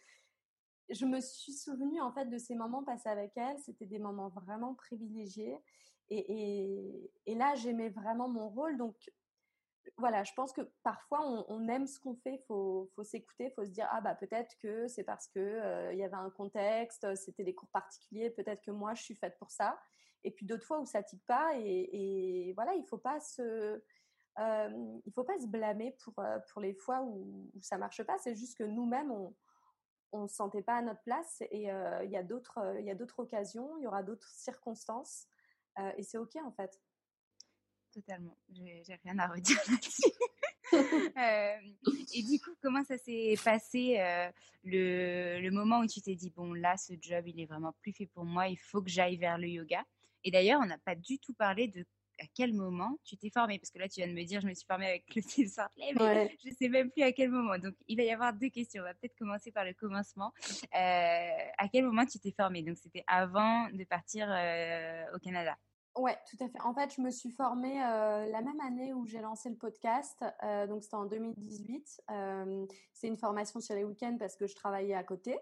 [0.89, 3.59] je me suis souvenue en fait de ces moments passés avec elle.
[3.59, 5.59] C'était des moments vraiment privilégiés.
[6.11, 8.77] Et, là, j'aimais vraiment mon rôle.
[8.77, 8.97] Donc,
[9.99, 12.35] voilà, je pense que parfois, on, aime ce qu'on fait.
[12.35, 15.39] Il faut, faut s'écouter, il faut se dire, ah bah peut-être que c'est parce que
[15.39, 19.15] euh, il y avait un contexte, c'était des cours particuliers, peut-être que moi, je suis
[19.15, 19.79] faite pour ça.
[20.25, 21.53] Et puis d'autres fois où ça tique pas.
[21.59, 23.01] Et, voilà, il faut.
[24.39, 24.81] Euh,
[25.15, 28.19] faut pas se blâmer pour, euh, pour les fois où, où ça marche pas.
[28.19, 29.35] C'est juste que nous-mêmes, on,
[30.13, 31.69] on ne se sentait pas à notre place et
[32.05, 35.27] il y a d'autres il y a d'autres occasions, il y aura d'autres circonstances
[35.97, 36.81] et c'est OK en fait.
[37.93, 38.37] Totalement.
[38.53, 40.13] J'ai rien à redire là-dessus.
[42.15, 43.99] Et du coup, comment ça s'est passé
[44.65, 47.93] le, le, moment où tu t'es dit, bon, là, ce job, il est vraiment plus
[47.93, 49.85] fait pour moi, il faut que j'aille vers le yoga?
[50.25, 51.87] Et d'ailleurs, on n'a pas du tout parlé de
[52.21, 53.59] à quel moment tu t'es formée?
[53.59, 55.93] Parce que là, tu viens de me dire, je me suis formée avec Clotilde Sartley,
[55.99, 57.59] mais je ne sais même plus à quel moment.
[57.59, 58.83] Donc, il va y avoir deux questions.
[58.83, 60.33] On va peut-être commencer par le commencement.
[60.73, 62.63] à quel moment tu t'es formée?
[62.63, 64.29] Donc, c'était avant de partir
[65.15, 65.57] au Canada
[65.97, 66.61] Ouais, tout à fait.
[66.61, 70.23] En fait, je me suis formée euh, la même année où j'ai lancé le podcast,
[70.43, 72.03] euh, donc c'était en 2018.
[72.11, 75.39] Euh, c'est une formation sur les week-ends parce que je travaillais à côté.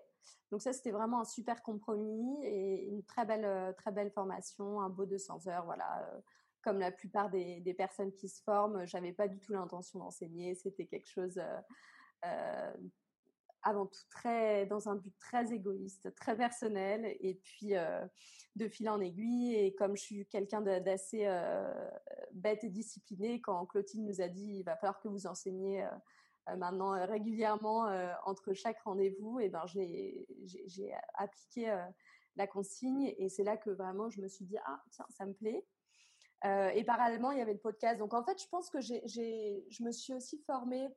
[0.52, 4.90] Donc ça, c'était vraiment un super compromis et une très belle, très belle formation, un
[4.90, 6.08] beau 200 heures, voilà.
[6.64, 10.54] Comme la plupart des, personnes qui se forment, j'avais pas du tout l'intention d'enseigner.
[10.54, 11.38] C'était quelque chose
[13.64, 18.06] avant tout très dans un but très égoïste, très personnel, et puis euh,
[18.56, 19.54] de fil en aiguille.
[19.54, 21.90] Et comme je suis quelqu'un d'assez euh,
[22.32, 25.86] bête et discipliné, quand Clotilde nous a dit il va falloir que vous enseigniez
[26.58, 27.86] maintenant régulièrement
[28.26, 31.74] entre chaque rendez-vous, et ben j'ai appliqué
[32.36, 35.32] la consigne et c'est là que vraiment je me suis dit ah tiens ça me
[35.32, 35.64] plaît.
[36.44, 37.98] Et parallèlement il y avait le podcast.
[37.98, 40.88] Donc en fait je pense que je me suis aussi formée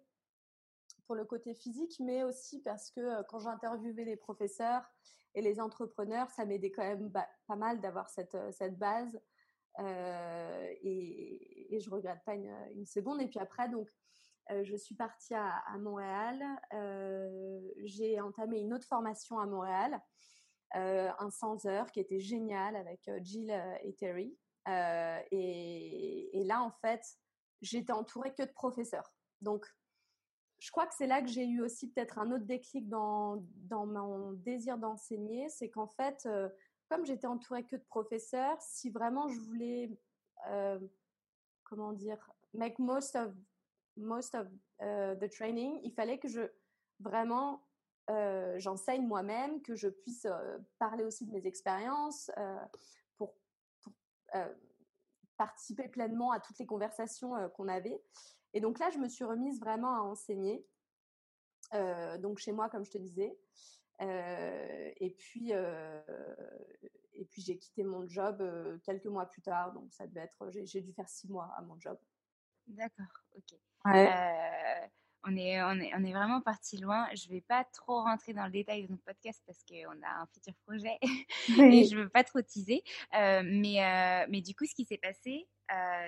[1.05, 4.83] pour le côté physique, mais aussi parce que quand j'interviewais les professeurs
[5.35, 9.19] et les entrepreneurs, ça m'aidait quand même pas mal d'avoir cette, cette base.
[9.79, 13.21] et, et je regrette pas une, une, seconde.
[13.21, 13.87] Et puis après, donc,
[14.49, 16.41] je suis partie à, Montréal.
[17.83, 20.01] j'ai entamé une autre formation à Montréal,
[20.73, 23.51] un 100 heures qui était génial avec Jill
[23.83, 24.37] et Terry.
[25.31, 27.01] Et, et, là, en fait,
[27.61, 29.13] j'étais entourée que de professeurs.
[29.41, 29.65] Donc,
[30.59, 33.85] je crois que c'est là que j'ai eu aussi peut-être un autre déclic dans, dans
[33.85, 35.49] mon désir d'enseigner.
[35.49, 36.27] C'est qu'en fait,
[36.89, 39.91] comme j'étais entourée que de professeurs, si vraiment je voulais,
[41.63, 42.17] comment dire,
[42.53, 43.33] make most of
[43.97, 44.47] most of
[44.79, 46.41] the training, il fallait que je
[46.99, 47.67] vraiment
[48.09, 52.57] euh, j'enseigne moi-même, que je puisse euh, parler aussi de mes expériences euh,
[55.37, 58.01] participer pleinement à toutes les conversations qu'on avait.
[58.53, 60.65] Et donc là, je me suis remise vraiment à enseigner.
[62.19, 63.37] donc chez moi, comme je te disais.
[63.99, 68.43] et puis, et puis j'ai quitté mon job
[68.83, 69.73] quelques mois plus tard.
[69.73, 71.97] Donc ça devait être, j'ai dû faire six mois à mon job.
[72.67, 73.59] D'accord, ok.
[73.87, 74.87] Euh,
[75.27, 77.07] on est, on, est, on est vraiment parti loin.
[77.13, 80.21] Je ne vais pas trop rentrer dans le détail de notre podcast parce qu'on a
[80.21, 82.81] un futur projet et je ne veux pas trop teaser.
[83.13, 85.47] Euh, mais, euh, mais du coup, ce qui s'est passé,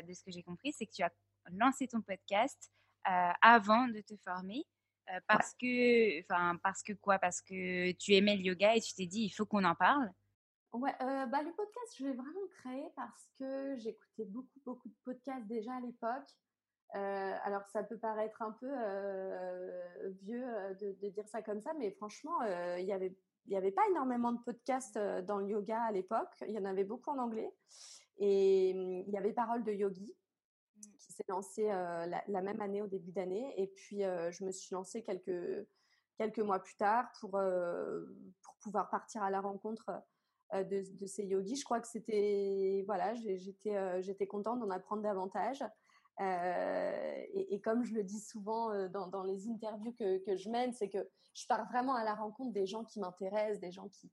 [0.07, 1.11] de ce que j'ai compris, c'est que tu as
[1.51, 2.71] lancé ton podcast
[3.03, 4.63] avant de te former.
[5.27, 7.19] parce que, enfin, parce que quoi?
[7.19, 10.11] Parce que tu aimais le yoga et tu t'es dit, il faut qu'on en parle.
[10.71, 15.47] Ouais, bah, le podcast, je l'ai vraiment créé parce que j'écoutais beaucoup, beaucoup de podcasts
[15.47, 16.29] déjà à l'époque.
[16.95, 21.71] Euh, alors ça peut paraître un peu euh, vieux euh, de, dire ça comme ça,
[21.77, 22.41] mais franchement,
[22.77, 26.35] il y avait il n'y avait pas énormément de podcasts dans le yoga à l'époque.
[26.47, 27.51] Il y en avait beaucoup en anglais.
[28.17, 30.13] Et hum, il y avait Parole de Yogi
[30.75, 30.81] mmh.
[30.99, 33.53] qui s'est lancé la, même année au début d'année.
[33.57, 35.67] Et puis je me suis lancée quelques
[36.17, 39.89] quelques mois plus tard pour pour pouvoir partir à la rencontre
[40.53, 41.55] de, de, ces yogis.
[41.55, 45.63] Je crois que c'était voilà, j'étais j'étais contente d'en apprendre davantage.
[46.19, 50.49] Euh, et, comme je le dis souvent euh, dans, dans les interviews que, que, je
[50.49, 53.87] mène, c'est que je pars vraiment à la rencontre des gens qui m'intéressent, des gens
[53.87, 54.11] qui,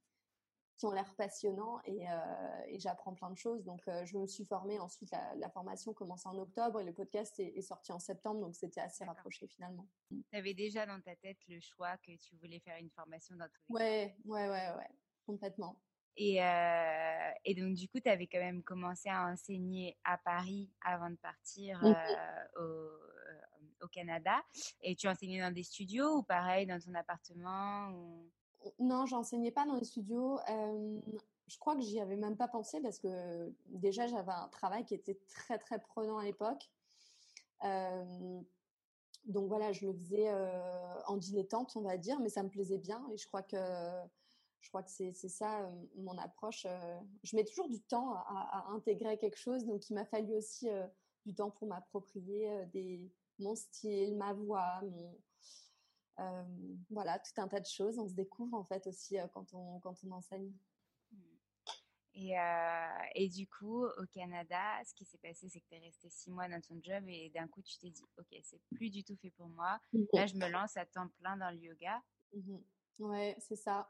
[0.76, 3.64] qui ont l'air passionnants et, euh, et j'apprends plein de choses.
[3.64, 4.78] Donc, je me suis formée.
[4.78, 8.40] Ensuite, la, formation commençait en octobre et le podcast est, sorti en septembre.
[8.40, 9.88] Donc, c'était assez rapproché finalement.
[10.10, 13.48] Tu avais déjà dans ta tête le choix que tu voulais faire une formation dans
[13.48, 14.90] tous les Ouais, ouais, ouais, ouais,
[15.24, 15.80] complètement.
[16.16, 20.70] Et, euh, et, donc, du coup, tu avais quand même commencé à enseigner à Paris
[20.82, 24.42] avant de partir mmh euh, au, euh, au, Canada.
[24.80, 28.30] Et tu enseignais dans des studios ou pareil, dans ton appartement ou...
[28.80, 30.40] Non, j'enseignais pas dans les studios.
[31.46, 34.94] je crois que j'y avais même pas pensé parce que déjà, j'avais un travail qui
[34.94, 36.68] était très, très prenant à l'époque.
[37.62, 40.32] donc voilà, je le faisais
[41.06, 43.06] en dilettante, on va dire, mais ça me plaisait bien.
[43.12, 43.56] Et je crois que
[44.66, 46.66] je crois que c'est ça euh, mon approche.
[46.66, 50.68] Euh, je mets toujours du temps à, intégrer quelque chose, donc il m'a fallu aussi
[50.68, 50.84] euh,
[51.24, 55.16] du temps pour m'approprier des mon style, ma voix, mon
[56.90, 57.98] voilà tout un tas de choses.
[57.98, 60.52] On se découvre en fait aussi quand on quand on enseigne.
[62.18, 62.32] Et,
[63.14, 66.30] et, du coup, au Canada, ce qui s'est passé, c'est que tu es resté six
[66.30, 69.16] mois dans ton job et d'un coup, tu t'es dit, OK, c'est plus du tout
[69.16, 69.78] fait pour moi.
[69.92, 72.02] Mmh Là, je me lance à temps plein dans le yoga.
[72.32, 72.56] Mmh
[73.00, 73.86] ouais, c'est ça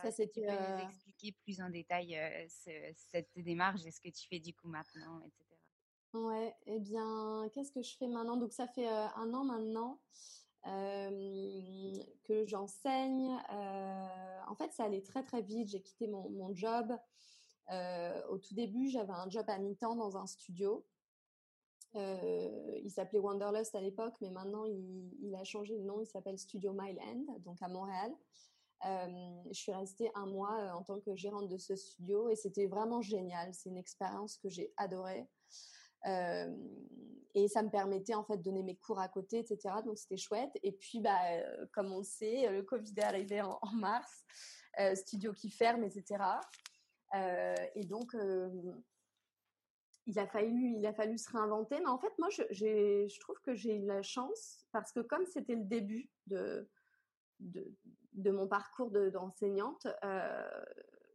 [0.00, 4.26] ça, c'est tu peux nous expliquer plus en détail cette démarche et ce que tu
[4.28, 5.52] fais du coup maintenant, etc.
[6.14, 8.36] Ouais, eh bien, qu'est-ce que je fais maintenant?
[8.36, 9.98] Donc, ça fait un an maintenant
[10.64, 13.30] que j'enseigne.
[13.50, 15.68] en fait, ça allait très très vite.
[15.68, 16.92] J'ai quitté mon, mon job.
[17.70, 20.84] au tout début, j'avais un job à mi-temps dans un studio.
[21.94, 26.00] il s'appelait Wanderlust à l'époque, mais maintenant il, il, a changé de nom.
[26.00, 28.12] Il s'appelle Studio Mile End, donc à Montréal.
[28.84, 32.36] Euh, je suis restée un mois euh, en tant que gérante de ce studio et
[32.36, 33.54] c'était vraiment génial.
[33.54, 35.28] C'est une expérience que j'ai adorée.
[36.06, 36.56] Euh,
[37.34, 39.76] et ça me permettait en fait de donner mes cours à côté, etc.
[39.84, 40.50] Donc c'était chouette.
[40.62, 41.18] Et puis, bah,
[41.72, 44.24] comme on sait, le Covid est arrivé en, mars,
[44.94, 46.24] studio qui ferme, etc.
[47.74, 48.14] et donc,
[50.06, 51.78] il a fallu, il a fallu se réinventer.
[51.78, 55.24] Mais en fait, moi, je, je trouve que j'ai eu la chance parce que comme
[55.24, 56.68] c'était le début de,
[57.40, 57.72] de,
[58.12, 60.64] de mon parcours d'enseignante, euh,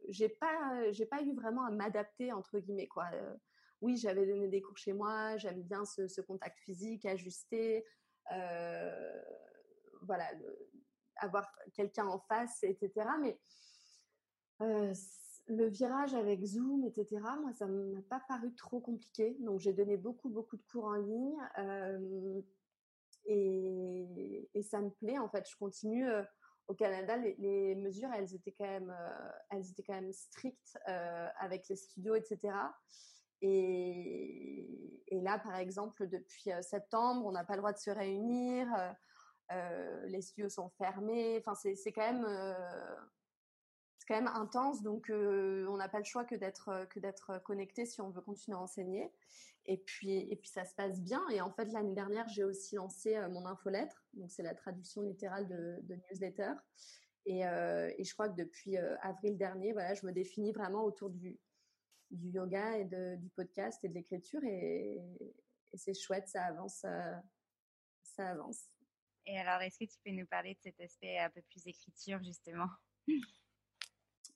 [0.08, 3.06] j'ai pas j'ai pas eu vraiment à m'adapter entre guillemets quoi.
[3.12, 3.34] Euh,
[3.80, 7.86] oui, j'avais donné des cours chez moi, j'aime bien ce, contact physique, ajusté.
[10.02, 10.24] voilà,
[11.16, 13.08] avoir quelqu'un en face, etc.
[13.20, 13.38] Mais
[15.48, 19.36] le virage avec Zoom, etc., moi, ça m'a pas paru trop compliqué.
[19.40, 21.36] Donc, j'ai donné beaucoup, beaucoup de cours en ligne.
[23.26, 25.48] et, ça me plaît, en fait.
[25.48, 26.04] Je continue.
[26.68, 28.94] Au Canada, les, mesures, elles étaient quand même,
[29.88, 30.78] même strictes
[31.40, 32.54] avec les studios, etc.
[33.40, 38.66] Et, et, là, par exemple, depuis septembre, on n'a pas le droit de se réunir.
[40.06, 41.42] les studios sont fermés.
[41.44, 42.26] Enfin, c'est quand même
[44.08, 48.00] quand même intense, donc on n'a pas le choix que d'être que d'être connecté si
[48.00, 49.12] on veut continuer à enseigner.
[49.66, 51.22] Et puis et puis ça se passe bien.
[51.30, 55.46] Et en fait l'année dernière j'ai aussi lancé mon infolettre, donc c'est la traduction littérale
[55.48, 56.54] de, newsletter.
[57.26, 61.38] Et, et, je crois que depuis avril dernier, voilà, je me définis vraiment autour du
[62.10, 64.98] du yoga et du podcast et de l'écriture et,
[65.72, 66.84] et c'est chouette, ça avance,
[68.02, 68.68] ça avance.
[69.26, 72.22] Et alors, est-ce que tu peux nous parler de cet aspect un peu plus écriture
[72.22, 72.68] justement?
[73.08, 73.14] euh,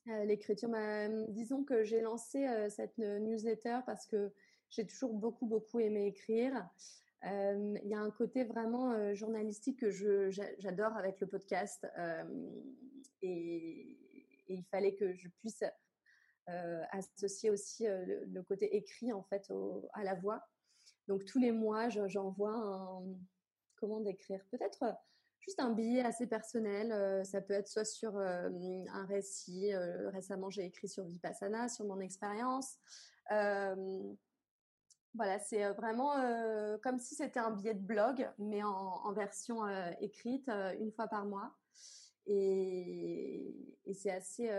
[0.05, 0.69] l'écriture.
[0.69, 4.33] Mmh, disons que j'ai lancé euh, cette newsletter parce que
[4.69, 6.67] j'ai toujours beaucoup, beaucoup aimé écrire.
[7.25, 9.91] Il y a un côté vraiment euh, journalistique que
[10.59, 11.87] j'adore avec le podcast
[13.21, 13.97] et,
[14.49, 15.63] il fallait que je puisse
[16.91, 19.49] associer aussi le, côté écrit en fait
[19.93, 20.43] à la voix.
[21.07, 23.03] Donc tous les mois, j'envoie un
[23.83, 24.43] comment décrire?
[24.49, 24.83] Peut-être
[25.45, 26.91] juste un billet assez personnel.
[26.91, 28.49] Euh, ça peut être soit sur euh,
[28.93, 29.73] un récit.
[29.73, 32.77] Euh, récemment, j'ai écrit sur Vipassana, sur mon expérience.
[35.15, 36.13] voilà, c'est vraiment
[36.81, 39.67] comme si c'était un billet de blog, mais en, version
[40.01, 41.55] écrite une fois par mois.
[42.25, 44.49] Et, c'est assez,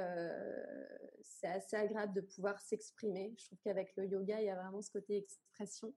[1.43, 3.35] assez agréable de pouvoir s'exprimer.
[3.37, 5.93] Je trouve qu'avec le yoga, il y a vraiment ce côté expression.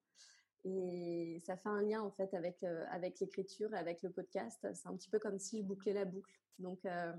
[0.76, 4.68] Et ça fait un lien en fait avec, euh, avec l'écriture et avec le podcast.
[4.74, 6.34] C'est un petit peu comme si je bouclais la boucle.
[6.60, 7.14] Donc, euh,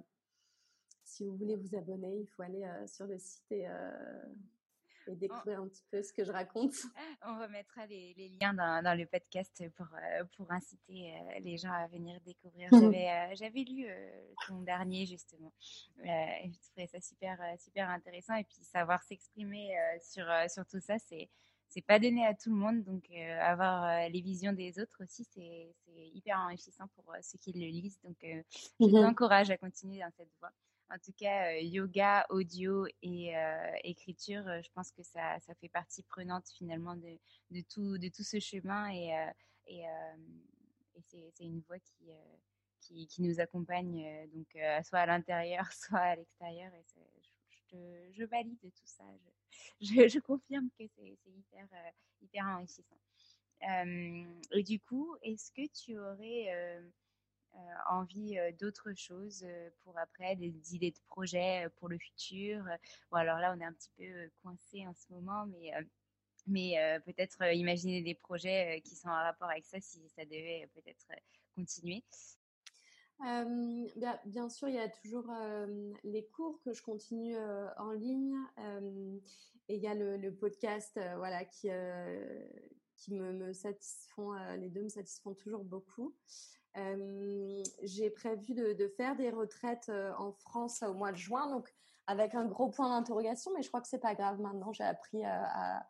[1.04, 3.66] si vous voulez vous abonner, il faut aller euh, sur le site et,
[5.06, 6.74] et découvrir un petit peu ce que je raconte.
[7.22, 9.86] On remettra les, les liens dans, dans, le podcast pour,
[10.36, 12.68] pour inciter les gens à venir découvrir.
[13.34, 13.86] J'avais lu
[14.46, 15.52] ton dernier justement.
[16.04, 18.34] et je trouvais ça super, super intéressant.
[18.34, 19.70] Et puis savoir s'exprimer
[20.02, 21.30] sur, sur tout ça, c'est
[21.68, 25.02] c'est pas donné à tout le monde, donc euh, avoir euh, les visions des autres
[25.02, 25.74] aussi, c'est
[26.14, 28.00] hyper enrichissant pour euh, ceux qui le lisent.
[28.02, 30.52] Donc, je mmh t'encourage à continuer dans cette voie.
[30.90, 33.34] En tout cas, yoga, audio et
[33.84, 37.18] écriture, je pense que ça, ça, fait partie prenante finalement de,
[37.50, 39.12] de, tout, de tout ce chemin et,
[39.66, 42.10] et, et c'est une voie qui,
[42.80, 44.46] qui, qui, nous accompagne, donc
[44.82, 46.72] soit à l'intérieur, soit à l'extérieur.
[46.72, 46.84] Et
[47.70, 47.76] je,
[48.14, 49.04] je, valide tout ça.
[49.22, 49.37] Je,
[50.18, 51.90] confirme que c'est hyper, euh,
[52.22, 52.98] hyper enrichissant.
[54.52, 56.80] et du coup, est-ce que tu aurais euh,
[57.54, 57.58] euh,
[57.90, 59.44] envie d'autres choses
[59.82, 62.64] pour après, des idées de projets pour le futur?
[63.10, 65.46] Bon, alors là, on est un petit peu coincé en ce moment,
[66.46, 71.06] mais peut-être imaginer des projets qui sont en rapport avec ça si ça devait peut-être
[71.54, 72.04] continuer
[73.20, 75.26] bien, bien, sûr, il y a toujours
[76.04, 77.36] les cours que je continue
[77.78, 78.36] en ligne
[79.68, 85.34] et il y a le, podcast voilà, qui, me, me satisfont, les deux me satisfont
[85.34, 86.14] toujours beaucoup.
[87.82, 91.72] J'ai prévu de, faire des retraites en France au mois de juin, donc
[92.06, 94.72] avec un gros point d'interrogation, mais je crois que c'est pas grave maintenant.
[94.72, 95.86] J'ai appris à,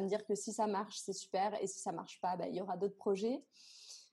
[0.00, 2.56] me dire que si ça marche, c'est super, et si ça marche pas, ben, il
[2.56, 3.42] y aura d'autres projets.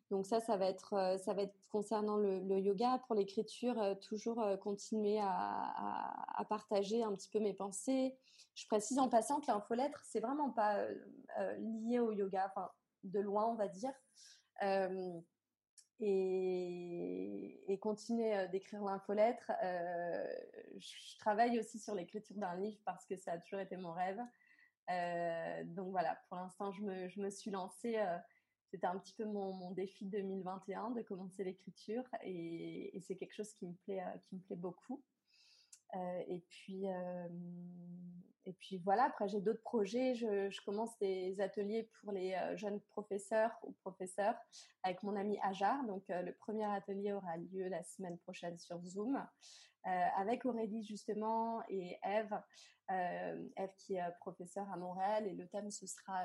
[0.10, 3.00] Donc ça, ça va être, euh, ça va être concernant le, yoga.
[3.06, 8.18] Pour l'écriture, euh, toujours euh, continuer à, partager un petit peu mes pensées.
[8.56, 10.84] Je précise en passant que l'infolettre, c'est vraiment pas
[11.60, 12.52] lié au yoga,
[13.04, 13.94] de loin, on va dire.
[16.00, 19.52] et, continuer d'écrire l'infolettre.
[20.78, 24.20] je travaille aussi sur l'écriture d'un livre parce que ça a toujours été mon rêve.
[25.68, 26.82] donc voilà, pour l'instant, je
[27.22, 27.98] me, suis lancée
[28.72, 33.66] c'était un petit peu mon, défi 2021 de commencer l'écriture et, c'est quelque chose qui
[33.66, 35.02] me plaît, euh, qui me plaît beaucoup.
[35.96, 37.28] Euh, et puis euh,
[38.46, 39.06] et puis voilà.
[39.06, 40.14] Après j'ai d'autres projets.
[40.14, 44.36] Je, commence des ateliers pour les jeunes professeurs ou professeurs
[44.84, 45.84] avec mon ami Ajar.
[45.86, 49.24] Donc le premier atelier aura lieu la semaine prochaine sur Zoom
[49.84, 52.40] avec Aurélie justement et Eve.
[52.90, 56.24] Eve qui est professeure à Montréal et le thème ce sera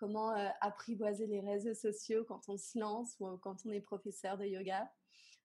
[0.00, 4.38] comment euh, apprivoiser les réseaux sociaux quand on se lance ou quand on est professeur
[4.38, 4.90] de yoga.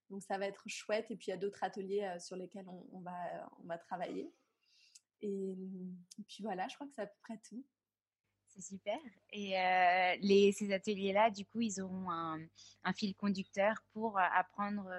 [0.10, 1.12] Donc ça va être chouette.
[1.12, 4.34] Et puis il y a d'autres ateliers euh, sur lesquels on, va, travailler.
[5.22, 5.56] Et,
[6.28, 7.64] puis voilà, je crois que c'est à peu près tout.
[8.48, 8.98] C'est super.
[9.34, 12.40] Et euh, ces ateliers-là, du coup, ils auront un,
[12.86, 14.90] un fil conducteur pour apprendre,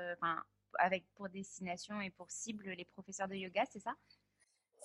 [0.79, 3.95] avec pour destination et pour cible les professeurs de yoga, c'est ça?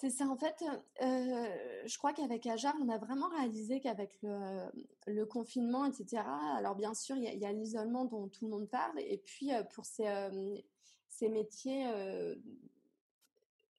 [0.02, 0.64] C'est ça, en fait,
[1.00, 6.24] je crois qu'avec Ajar, on a vraiment réalisé qu'avec le, confinement, etc.,
[6.58, 9.86] alors bien sûr, il y a, l'isolement dont tout le monde parle, et puis pour
[9.86, 11.86] ces, métiers,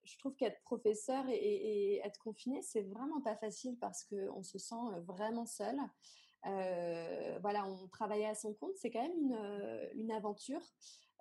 [0.05, 4.59] je trouve qu'être professeur et, et, être confiné, c'est vraiment pas facile parce qu'on se
[4.59, 5.77] sent vraiment seul.
[6.45, 10.63] voilà, on travaillait à son compte, c'est quand même une, une aventure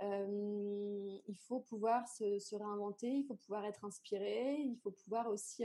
[0.01, 5.63] il faut pouvoir se, réinventer, il faut pouvoir être inspiré, il faut pouvoir aussi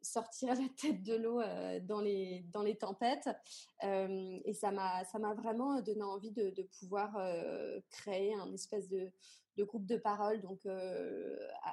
[0.00, 1.40] sortir la tête de l'eau
[1.86, 3.28] dans les dans les tempêtes.
[3.82, 7.16] Et ça m'a vraiment donné envie de, pouvoir
[7.90, 9.12] créer un espèce de,
[9.58, 10.40] groupe de parole.
[10.40, 10.66] Donc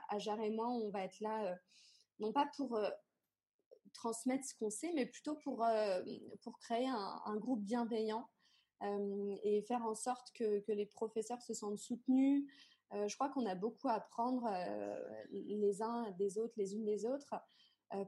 [0.09, 1.57] Ajar et moi on va être là
[2.19, 2.79] non pas pour
[3.93, 5.65] transmettre ce qu'on sait mais plutôt pour
[6.41, 8.29] pour créer un groupe bienveillant
[8.81, 12.49] et faire en sorte que, les professeurs se sentent soutenus.
[12.91, 14.49] je crois qu'on a beaucoup à apprendre
[15.31, 17.35] les uns des autres, les unes des autres,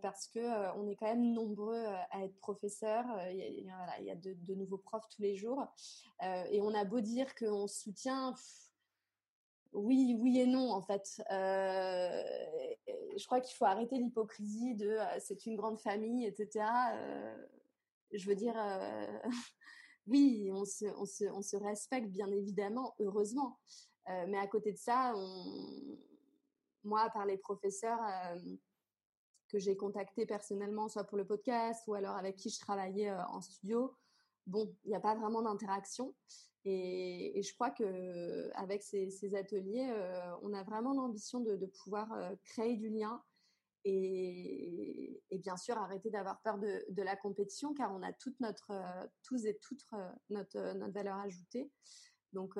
[0.01, 3.05] parce que on est quand même nombreux à être professeurs.
[3.31, 3.65] Il
[4.05, 5.65] y a, de, nouveaux profs tous les jours,
[6.21, 8.33] et on a beau dire qu'on soutient.
[9.73, 11.21] oui, oui et non en fait.
[13.17, 16.65] Je crois qu'il faut arrêter l'hypocrisie de c'est une grande famille, etc.
[18.13, 18.55] Je veux dire,
[20.07, 23.59] oui, on se, respecte bien évidemment, heureusement.
[24.09, 25.13] Euh, mais à côté de ça,
[26.83, 28.39] moi, par les professeurs euh,
[29.47, 33.23] que j'ai contactés personnellement, soit pour le podcast ou alors avec qui je travaillais euh,
[33.27, 33.95] en studio,
[34.47, 36.15] bon, il n'y a pas vraiment d'interaction.
[36.65, 39.91] Et, je crois que avec ces, ateliers,
[40.43, 42.07] on a vraiment l'ambition de, pouvoir
[42.43, 43.23] créer du lien
[43.83, 49.07] et, bien sûr arrêter d'avoir peur de, la compétition car on a toute notre, euh,
[49.23, 51.71] tous et toutes euh, notre, euh, notre valeur ajoutée.
[52.33, 52.53] Donc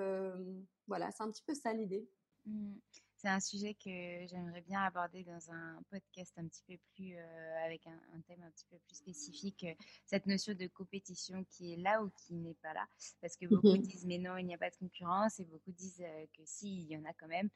[0.87, 2.09] voilà, c'est un petit peu ça l'idée.
[2.45, 2.73] Mmh
[3.21, 7.65] c'est un sujet que j'aimerais bien aborder dans un podcast un petit peu plus euh,
[7.65, 9.73] avec un, un, thème un petit peu plus spécifique, euh,
[10.07, 12.87] cette notion de compétition qui est là ou qui n'est pas là,
[13.21, 15.71] parce que beaucoup mmh disent mais non il n'y a pas de concurrence et beaucoup
[15.71, 17.49] disent euh, que si il y en a quand même,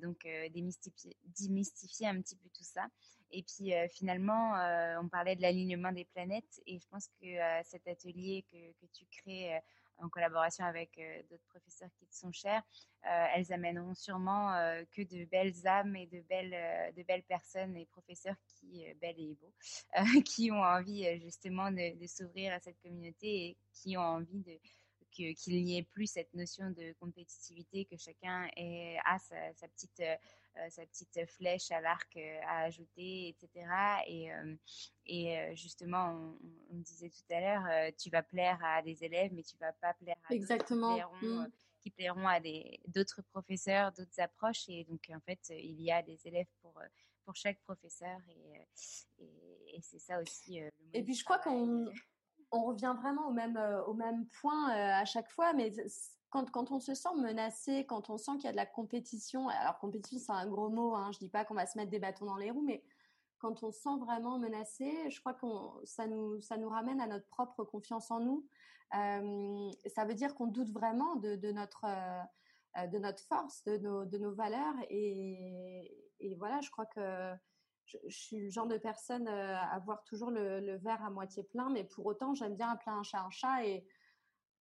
[0.00, 2.86] donc démystifier, démystifier un petit peu tout ça.
[3.30, 4.52] Et puis finalement
[5.00, 7.26] on parlait de l'alignement des planètes et je pense que
[7.64, 9.60] cet atelier que, que tu crées
[9.98, 12.62] en collaboration avec euh, d'autres professeurs qui te sont chers,
[13.06, 17.76] euh, elles amèneront sûrement euh, que de belles âmes et de belles, de belles personnes
[17.76, 19.54] et professeurs qui, belles et beaux,
[20.24, 24.58] qui ont envie justement de, s'ouvrir à cette communauté et qui ont envie de
[25.10, 28.48] qu'il n'y ait plus cette notion de compétitivité, que chacun
[29.04, 30.02] a sa, petite
[30.70, 33.66] sa petite flèche à l'arc euh, à ajouter, etc.
[34.06, 34.54] Et, euh,
[35.06, 39.42] et justement, on, on, disait tout à l'heure, tu vas plaire à des élèves, mais
[39.42, 40.94] tu vas pas plaire à Exactement.
[40.94, 41.52] Qui plairont, mmh.
[41.80, 42.40] qui plairont à
[42.88, 44.68] d'autres professeurs, d'autres approches.
[44.68, 46.80] Et donc, en fait, il y a des élèves pour
[47.24, 50.62] pour chaque professeur et, et, et c'est ça aussi.
[50.62, 51.86] Euh, et puis je crois qu'on
[52.50, 55.72] on revient vraiment au même, euh, au même point euh, à chaque fois, mais
[56.42, 59.78] quand, on se sent menacé, quand on sent qu'il y a de la compétition, alors
[59.78, 62.26] compétition c'est un gros mot, hein, je dis pas qu'on va se mettre des bâtons
[62.26, 62.82] dans les roues, mais
[63.38, 65.46] quand on se sent vraiment menacé, je crois que
[65.84, 68.46] ça nous, ça nous ramène à notre propre confiance en nous.
[68.94, 74.04] Euh, ça veut dire qu'on doute vraiment de, notre, euh, de notre force, de nos,
[74.04, 74.74] de nos valeurs.
[74.90, 76.08] Et,
[76.38, 77.34] voilà, je crois que
[77.84, 81.10] je, je, suis le genre de personne euh, à voir toujours le, le verre à
[81.10, 83.86] moitié plein, mais pour autant, j'aime bien appeler un chat un chat et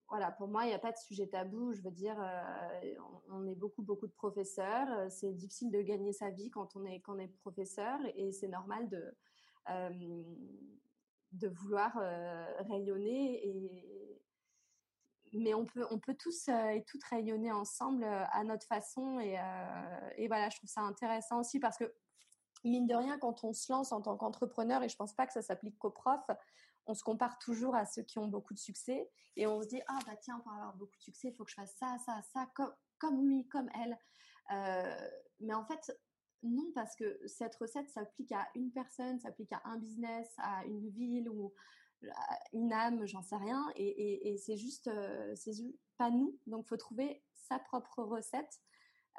[0.09, 1.73] voilà, pour moi, il n'y a pas de sujet tabou.
[1.73, 2.95] Je veux dire, euh,
[3.29, 4.87] on est beaucoup, beaucoup de professeurs.
[4.91, 8.31] Euh, c'est difficile de gagner sa vie quand on est, quand on est professeur et
[8.31, 9.03] c'est normal de,
[9.69, 10.23] euh,
[11.31, 11.93] de vouloir
[12.69, 13.47] rayonner.
[13.47, 14.21] Et,
[15.33, 19.19] mais on peut, on peut tous et toutes rayonner ensemble à notre façon.
[19.19, 19.39] Et,
[20.17, 21.91] et voilà, je trouve ça intéressant aussi parce que,
[22.63, 25.33] mine de rien, quand on se lance en tant qu'entrepreneur, et je pense pas que
[25.33, 26.29] ça s'applique qu'aux profs,
[26.85, 29.81] on se compare toujours à ceux qui ont beaucoup de succès et on se dit
[29.87, 32.21] ah bah tiens pour avoir beaucoup de succès il faut que je fasse ça ça
[32.33, 33.97] ça comme comme lui comme elle.
[34.51, 35.09] Euh,
[35.39, 35.97] mais en fait
[36.43, 40.89] non parce que cette recette s'applique à une personne s'applique à un business à une
[40.89, 41.53] ville ou
[42.51, 45.53] une âme j'en sais rien et, c'est juste euh, c'est
[45.97, 46.37] pas nous.
[46.47, 48.61] Donc faut trouver sa propre recette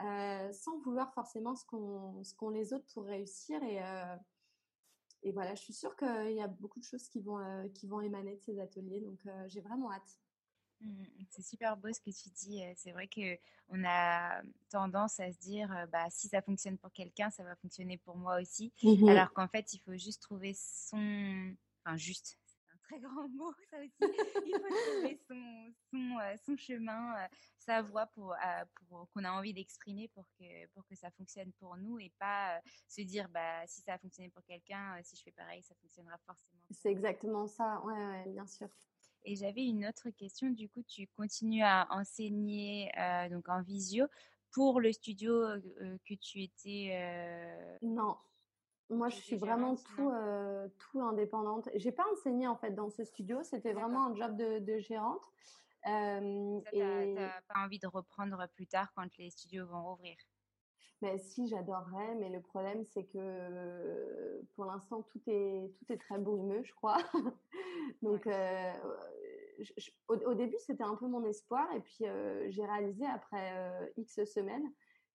[0.02, 4.16] euh, sans vouloir forcément ce qu'on ce qu'ont les autres pour réussir et euh,
[5.24, 7.86] et voilà, je suis sûre qu'il y a beaucoup de choses qui vont, euh, qui
[7.86, 10.18] vont émaner de ces ateliers, donc euh, j'ai vraiment hâte.
[10.80, 12.62] Mmh, c'est super beau ce que tu dis.
[12.76, 17.30] C'est vrai que on a tendance à se dire, bah, si ça fonctionne pour quelqu'un,
[17.30, 18.72] ça va fonctionner pour moi aussi.
[18.82, 21.54] Mmh Alors qu'en fait, il faut juste trouver son,
[21.84, 22.38] enfin juste,
[22.84, 24.14] très grand mot ça aussi.
[24.46, 27.14] Il faut trouver son, son, son chemin,
[27.58, 28.34] sa voie pour,
[28.88, 32.60] pour qu'on a envie d'exprimer pour que pour que ça fonctionne pour nous et pas
[32.88, 36.18] se dire, bah si ça a fonctionné pour quelqu'un, si je fais pareil, ça fonctionnera
[36.26, 36.62] forcément.
[36.70, 37.80] C'est exactement ça.
[37.84, 38.68] Ouais, ouais, bien sûr.
[39.24, 40.50] Et j'avais une autre question.
[40.50, 44.06] Du coup, tu continues à enseigner euh, donc en visio
[44.52, 46.90] pour le studio euh, que tu étais.
[46.92, 48.16] Euh, non,
[48.94, 50.12] moi je suis vraiment tout
[50.78, 51.68] tout indépendante.
[51.74, 53.42] J'ai pas enseigné en fait dans ce studio.
[53.42, 55.24] C'était vraiment un job de, de gérante.
[55.86, 60.16] Euh, et t'as pas envie de reprendre plus tard quand les studios vont rouvrir?
[61.02, 66.18] Mais si, j'adorerais, mais le problème, c'est que pour l'instant, tout est, tout est très
[66.18, 66.96] brumeux, je crois.
[68.02, 68.72] Donc, euh,
[70.08, 74.24] au, début, c'était un peu mon espoir, et puis euh, j'ai réalisé après euh, X
[74.24, 74.72] semaines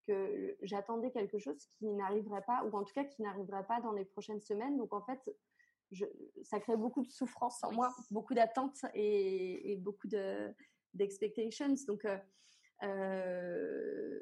[0.09, 3.91] que j'attendais quelque chose qui n'arriverait pas, ou en tout cas qui n'arriverait pas dans
[3.91, 4.77] les prochaines semaines.
[4.77, 5.19] Donc, en fait,
[5.91, 6.05] je,
[6.43, 10.07] ça crée beaucoup de souffrance en moi, beaucoup d'attentes et, et, beaucoup
[10.93, 11.73] d'expectations.
[11.87, 12.17] Donc, euh,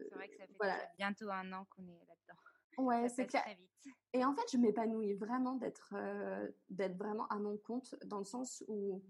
[0.09, 2.87] c'est vrai que ça fait bientôt un an qu'on est là-dedans.
[2.87, 3.43] Ouais, c'est clair.
[3.43, 3.95] Très vite.
[4.13, 8.25] Et en fait, je m'épanouis vraiment d'être euh, d'être vraiment à mon compte dans le
[8.25, 9.03] sens où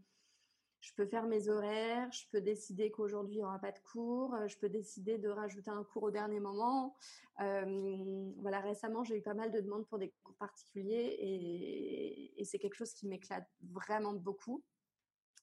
[0.88, 4.34] je peux faire mes horaires, je peux décider qu'aujourd'hui il n'y aura pas de cours,
[4.36, 6.96] euh, je peux décider de rajouter un cours au dernier moment.
[7.38, 11.18] voilà, récemment j'ai eu pas mal de demandes pour des cours particuliers
[12.38, 14.64] et, c'est quelque chose qui m'éclate vraiment beaucoup.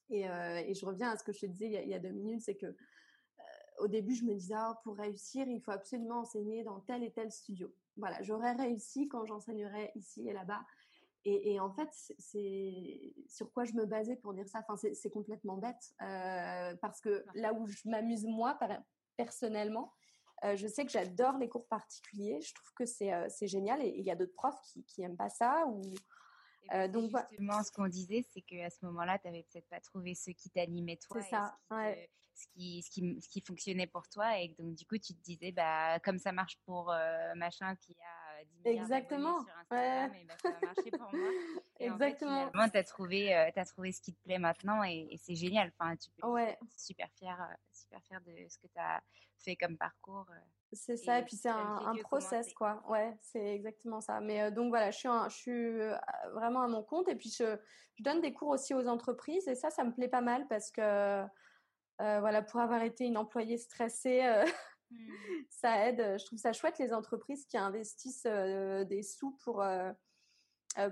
[0.09, 2.41] Et, et, je reviens à ce que je te disais il y a, deux minutes,
[2.41, 2.75] c'est que
[3.79, 7.11] au début, je me disais, ah, pour réussir, il faut absolument enseigner dans tel et
[7.11, 7.73] tel studio.
[7.97, 10.65] Voilà, j'aurais réussi quand j'enseignerais ici et là-bas.
[11.27, 14.63] Et, en fait, c'est sur quoi je me basais pour dire ça.
[14.67, 18.59] Enfin, c'est complètement bête euh, parce que là où je m'amuse moi
[19.17, 19.91] personnellement,
[20.43, 22.41] euh, je sais que j'adore les cours particuliers.
[22.41, 25.17] Je trouve que c'est euh, génial et il y a d'autres profs qui, qui aiment
[25.17, 25.81] pas ça ou
[26.73, 30.15] euh, donc justement, ce qu'on disait, c'est qu'à ce moment-là, tu n'avais peut-être pas trouvé
[30.15, 31.21] ce qui t'animait toi.
[31.21, 31.57] C'est ça.
[32.37, 34.39] Ce qui, ce, qui, ce, qui, fonctionnait pour toi.
[34.39, 37.95] Et donc, du coup, tu te disais, bah, comme ça marche pour euh, machin qui
[38.01, 39.43] a 10 milliards Exactement.
[39.43, 41.29] sur Instagram, et ça pour moi.
[41.79, 42.51] Exactement.
[42.53, 45.35] En fait, tu as trouvé, euh, as trouvé ce qui te plaît maintenant et, c'est
[45.35, 45.71] génial.
[45.77, 46.51] Enfin, tu peux ouais.
[46.51, 47.37] être super fier,
[47.71, 49.01] super fier de ce que tu as
[49.37, 50.25] fait comme parcours.
[50.73, 52.83] C'est ça, et, puis c'est un, un process, quoi.
[52.89, 54.19] Ouais, c'est exactement ça.
[54.19, 55.79] Mais donc voilà, je suis, je suis
[56.33, 57.57] vraiment à mon compte, et puis je,
[57.95, 60.71] je, donne des cours aussi aux entreprises, et ça, ça me plaît pas mal parce
[60.71, 61.23] que,
[61.99, 64.43] voilà, pour avoir été une employée stressée,
[64.91, 64.95] mmh.
[65.49, 66.17] ça aide.
[66.19, 69.63] Je trouve ça chouette les entreprises qui investissent des sous pour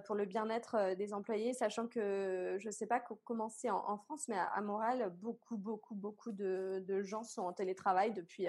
[0.05, 4.29] pour le bien-être des employés, sachant que je ne sais pas comment c'est en, France,
[4.29, 8.47] mais à, à, beaucoup, beaucoup, beaucoup de, de, gens sont en télétravail depuis,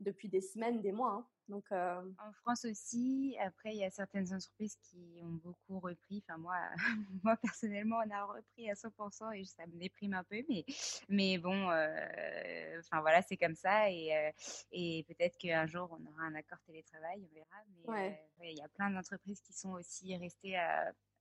[0.00, 1.12] depuis des semaines, des mois.
[1.12, 1.26] Hein.
[1.50, 6.22] Donc, euh, En France aussi, après, il y a certaines entreprises qui ont beaucoup repris.
[6.26, 6.56] Enfin, moi,
[7.24, 10.42] moi personnellement, on a repris à 100% et ça me déprime un peu.
[10.48, 10.64] Mais,
[11.08, 13.90] mais bon, euh, enfin voilà, c'est comme ça.
[13.90, 14.30] Et, euh,
[14.70, 18.08] et peut-être qu'un jour, on aura un accord télétravail, on verra.
[18.38, 20.56] Mais il y a plein d'entreprises qui sont aussi restées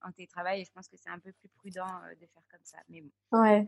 [0.01, 1.87] en télétravail et je pense que c'est un peu plus prudent
[2.21, 2.77] de faire comme ça.
[2.87, 3.11] Mais bon.
[3.31, 3.67] Ouais.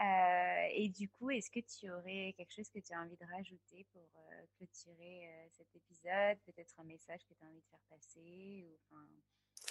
[0.00, 3.26] Euh, et du coup, est-ce que tu aurais quelque chose que tu as envie de
[3.30, 6.38] rajouter pour euh, clôturer euh, cet épisode?
[6.46, 9.04] Peut-être un message que tu as envie de faire passer ou, enfin,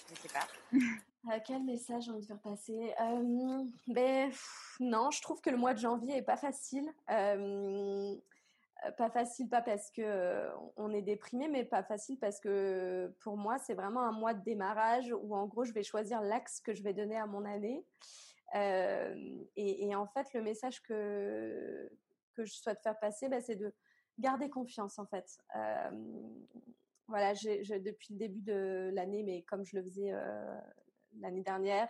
[0.08, 0.46] Je ne sais pas.
[1.44, 2.94] quel message j'ai envie de faire passer?
[3.88, 4.30] Ben,
[4.78, 6.88] Non, je trouve que le mois de janvier est pas facile.
[8.96, 13.58] pas facile, pas parce que on est déprimé, mais pas facile parce que pour moi,
[13.58, 16.84] c'est vraiment un mois de démarrage où en gros, je vais choisir l'axe que je
[16.84, 17.84] vais donner à mon année.
[18.54, 21.90] Euh, et, en fait, le message que,
[22.34, 23.72] que je souhaite faire passer, bah, c'est de
[24.18, 25.38] garder confiance en fait.
[25.56, 25.90] Euh,
[27.06, 30.56] voilà, depuis le début de l'année, mais comme je le faisais euh,
[31.18, 31.88] l'année dernière,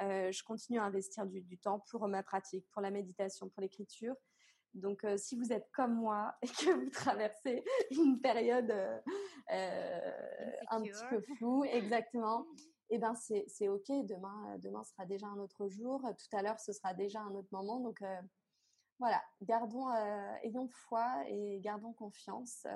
[0.00, 4.14] je continue à investir du, du, temps pour ma pratique, pour la méditation, pour l'écriture.
[4.74, 8.72] Donc, si vous êtes comme moi et que vous traversez une période
[9.48, 12.46] un petit peu floue, exactement,
[12.92, 13.88] eh ben c'est ok.
[14.04, 16.02] Demain, euh, demain sera déjà un autre jour.
[16.02, 17.80] Tout à l'heure, ce sera déjà un autre moment.
[17.80, 18.20] Donc euh,
[18.98, 22.66] voilà, gardons, euh, ayons foi et gardons confiance.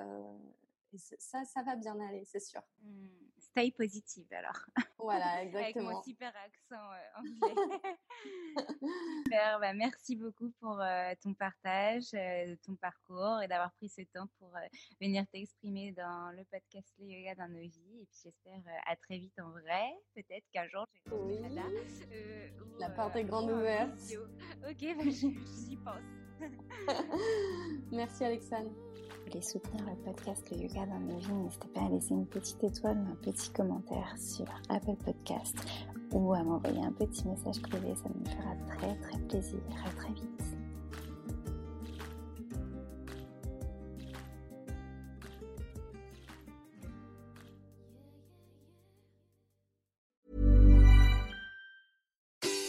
[0.95, 2.61] Ça, ça va bien aller, c'est sûr.
[2.81, 3.07] Mmh,
[3.39, 4.59] stay positive alors.
[4.97, 5.89] Voilà, exactement.
[5.89, 7.79] Avec mon super accent euh, anglais.
[9.25, 14.01] super, bah, merci beaucoup pour euh, ton partage, euh, ton parcours et d'avoir pris ce
[14.13, 14.53] temps pour
[15.01, 18.01] venir t'exprimer dans le podcast Le Yoga dans nos vies.
[18.01, 19.93] Et puis j'espère à très vite en vrai.
[20.15, 21.55] Peut-être qu'un jour je vais oui.
[21.55, 21.63] là.
[22.79, 23.99] La porte est grande ouverte.
[24.67, 26.01] Ok, bah, j'y pense.
[27.91, 28.71] merci Alexandre
[29.27, 32.63] voulez soutenir le podcast Le Yoga dans nos vies, n'hésitez pas à laisser une petite
[32.63, 35.55] étoile ou un petit commentaire sur Apple Podcast
[36.11, 39.59] ou à m'envoyer un petit message privé, ça me fera très très plaisir.
[39.85, 40.23] À très vite.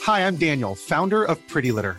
[0.02, 1.98] Hi, I'm Daniel, founder of Pretty Litter.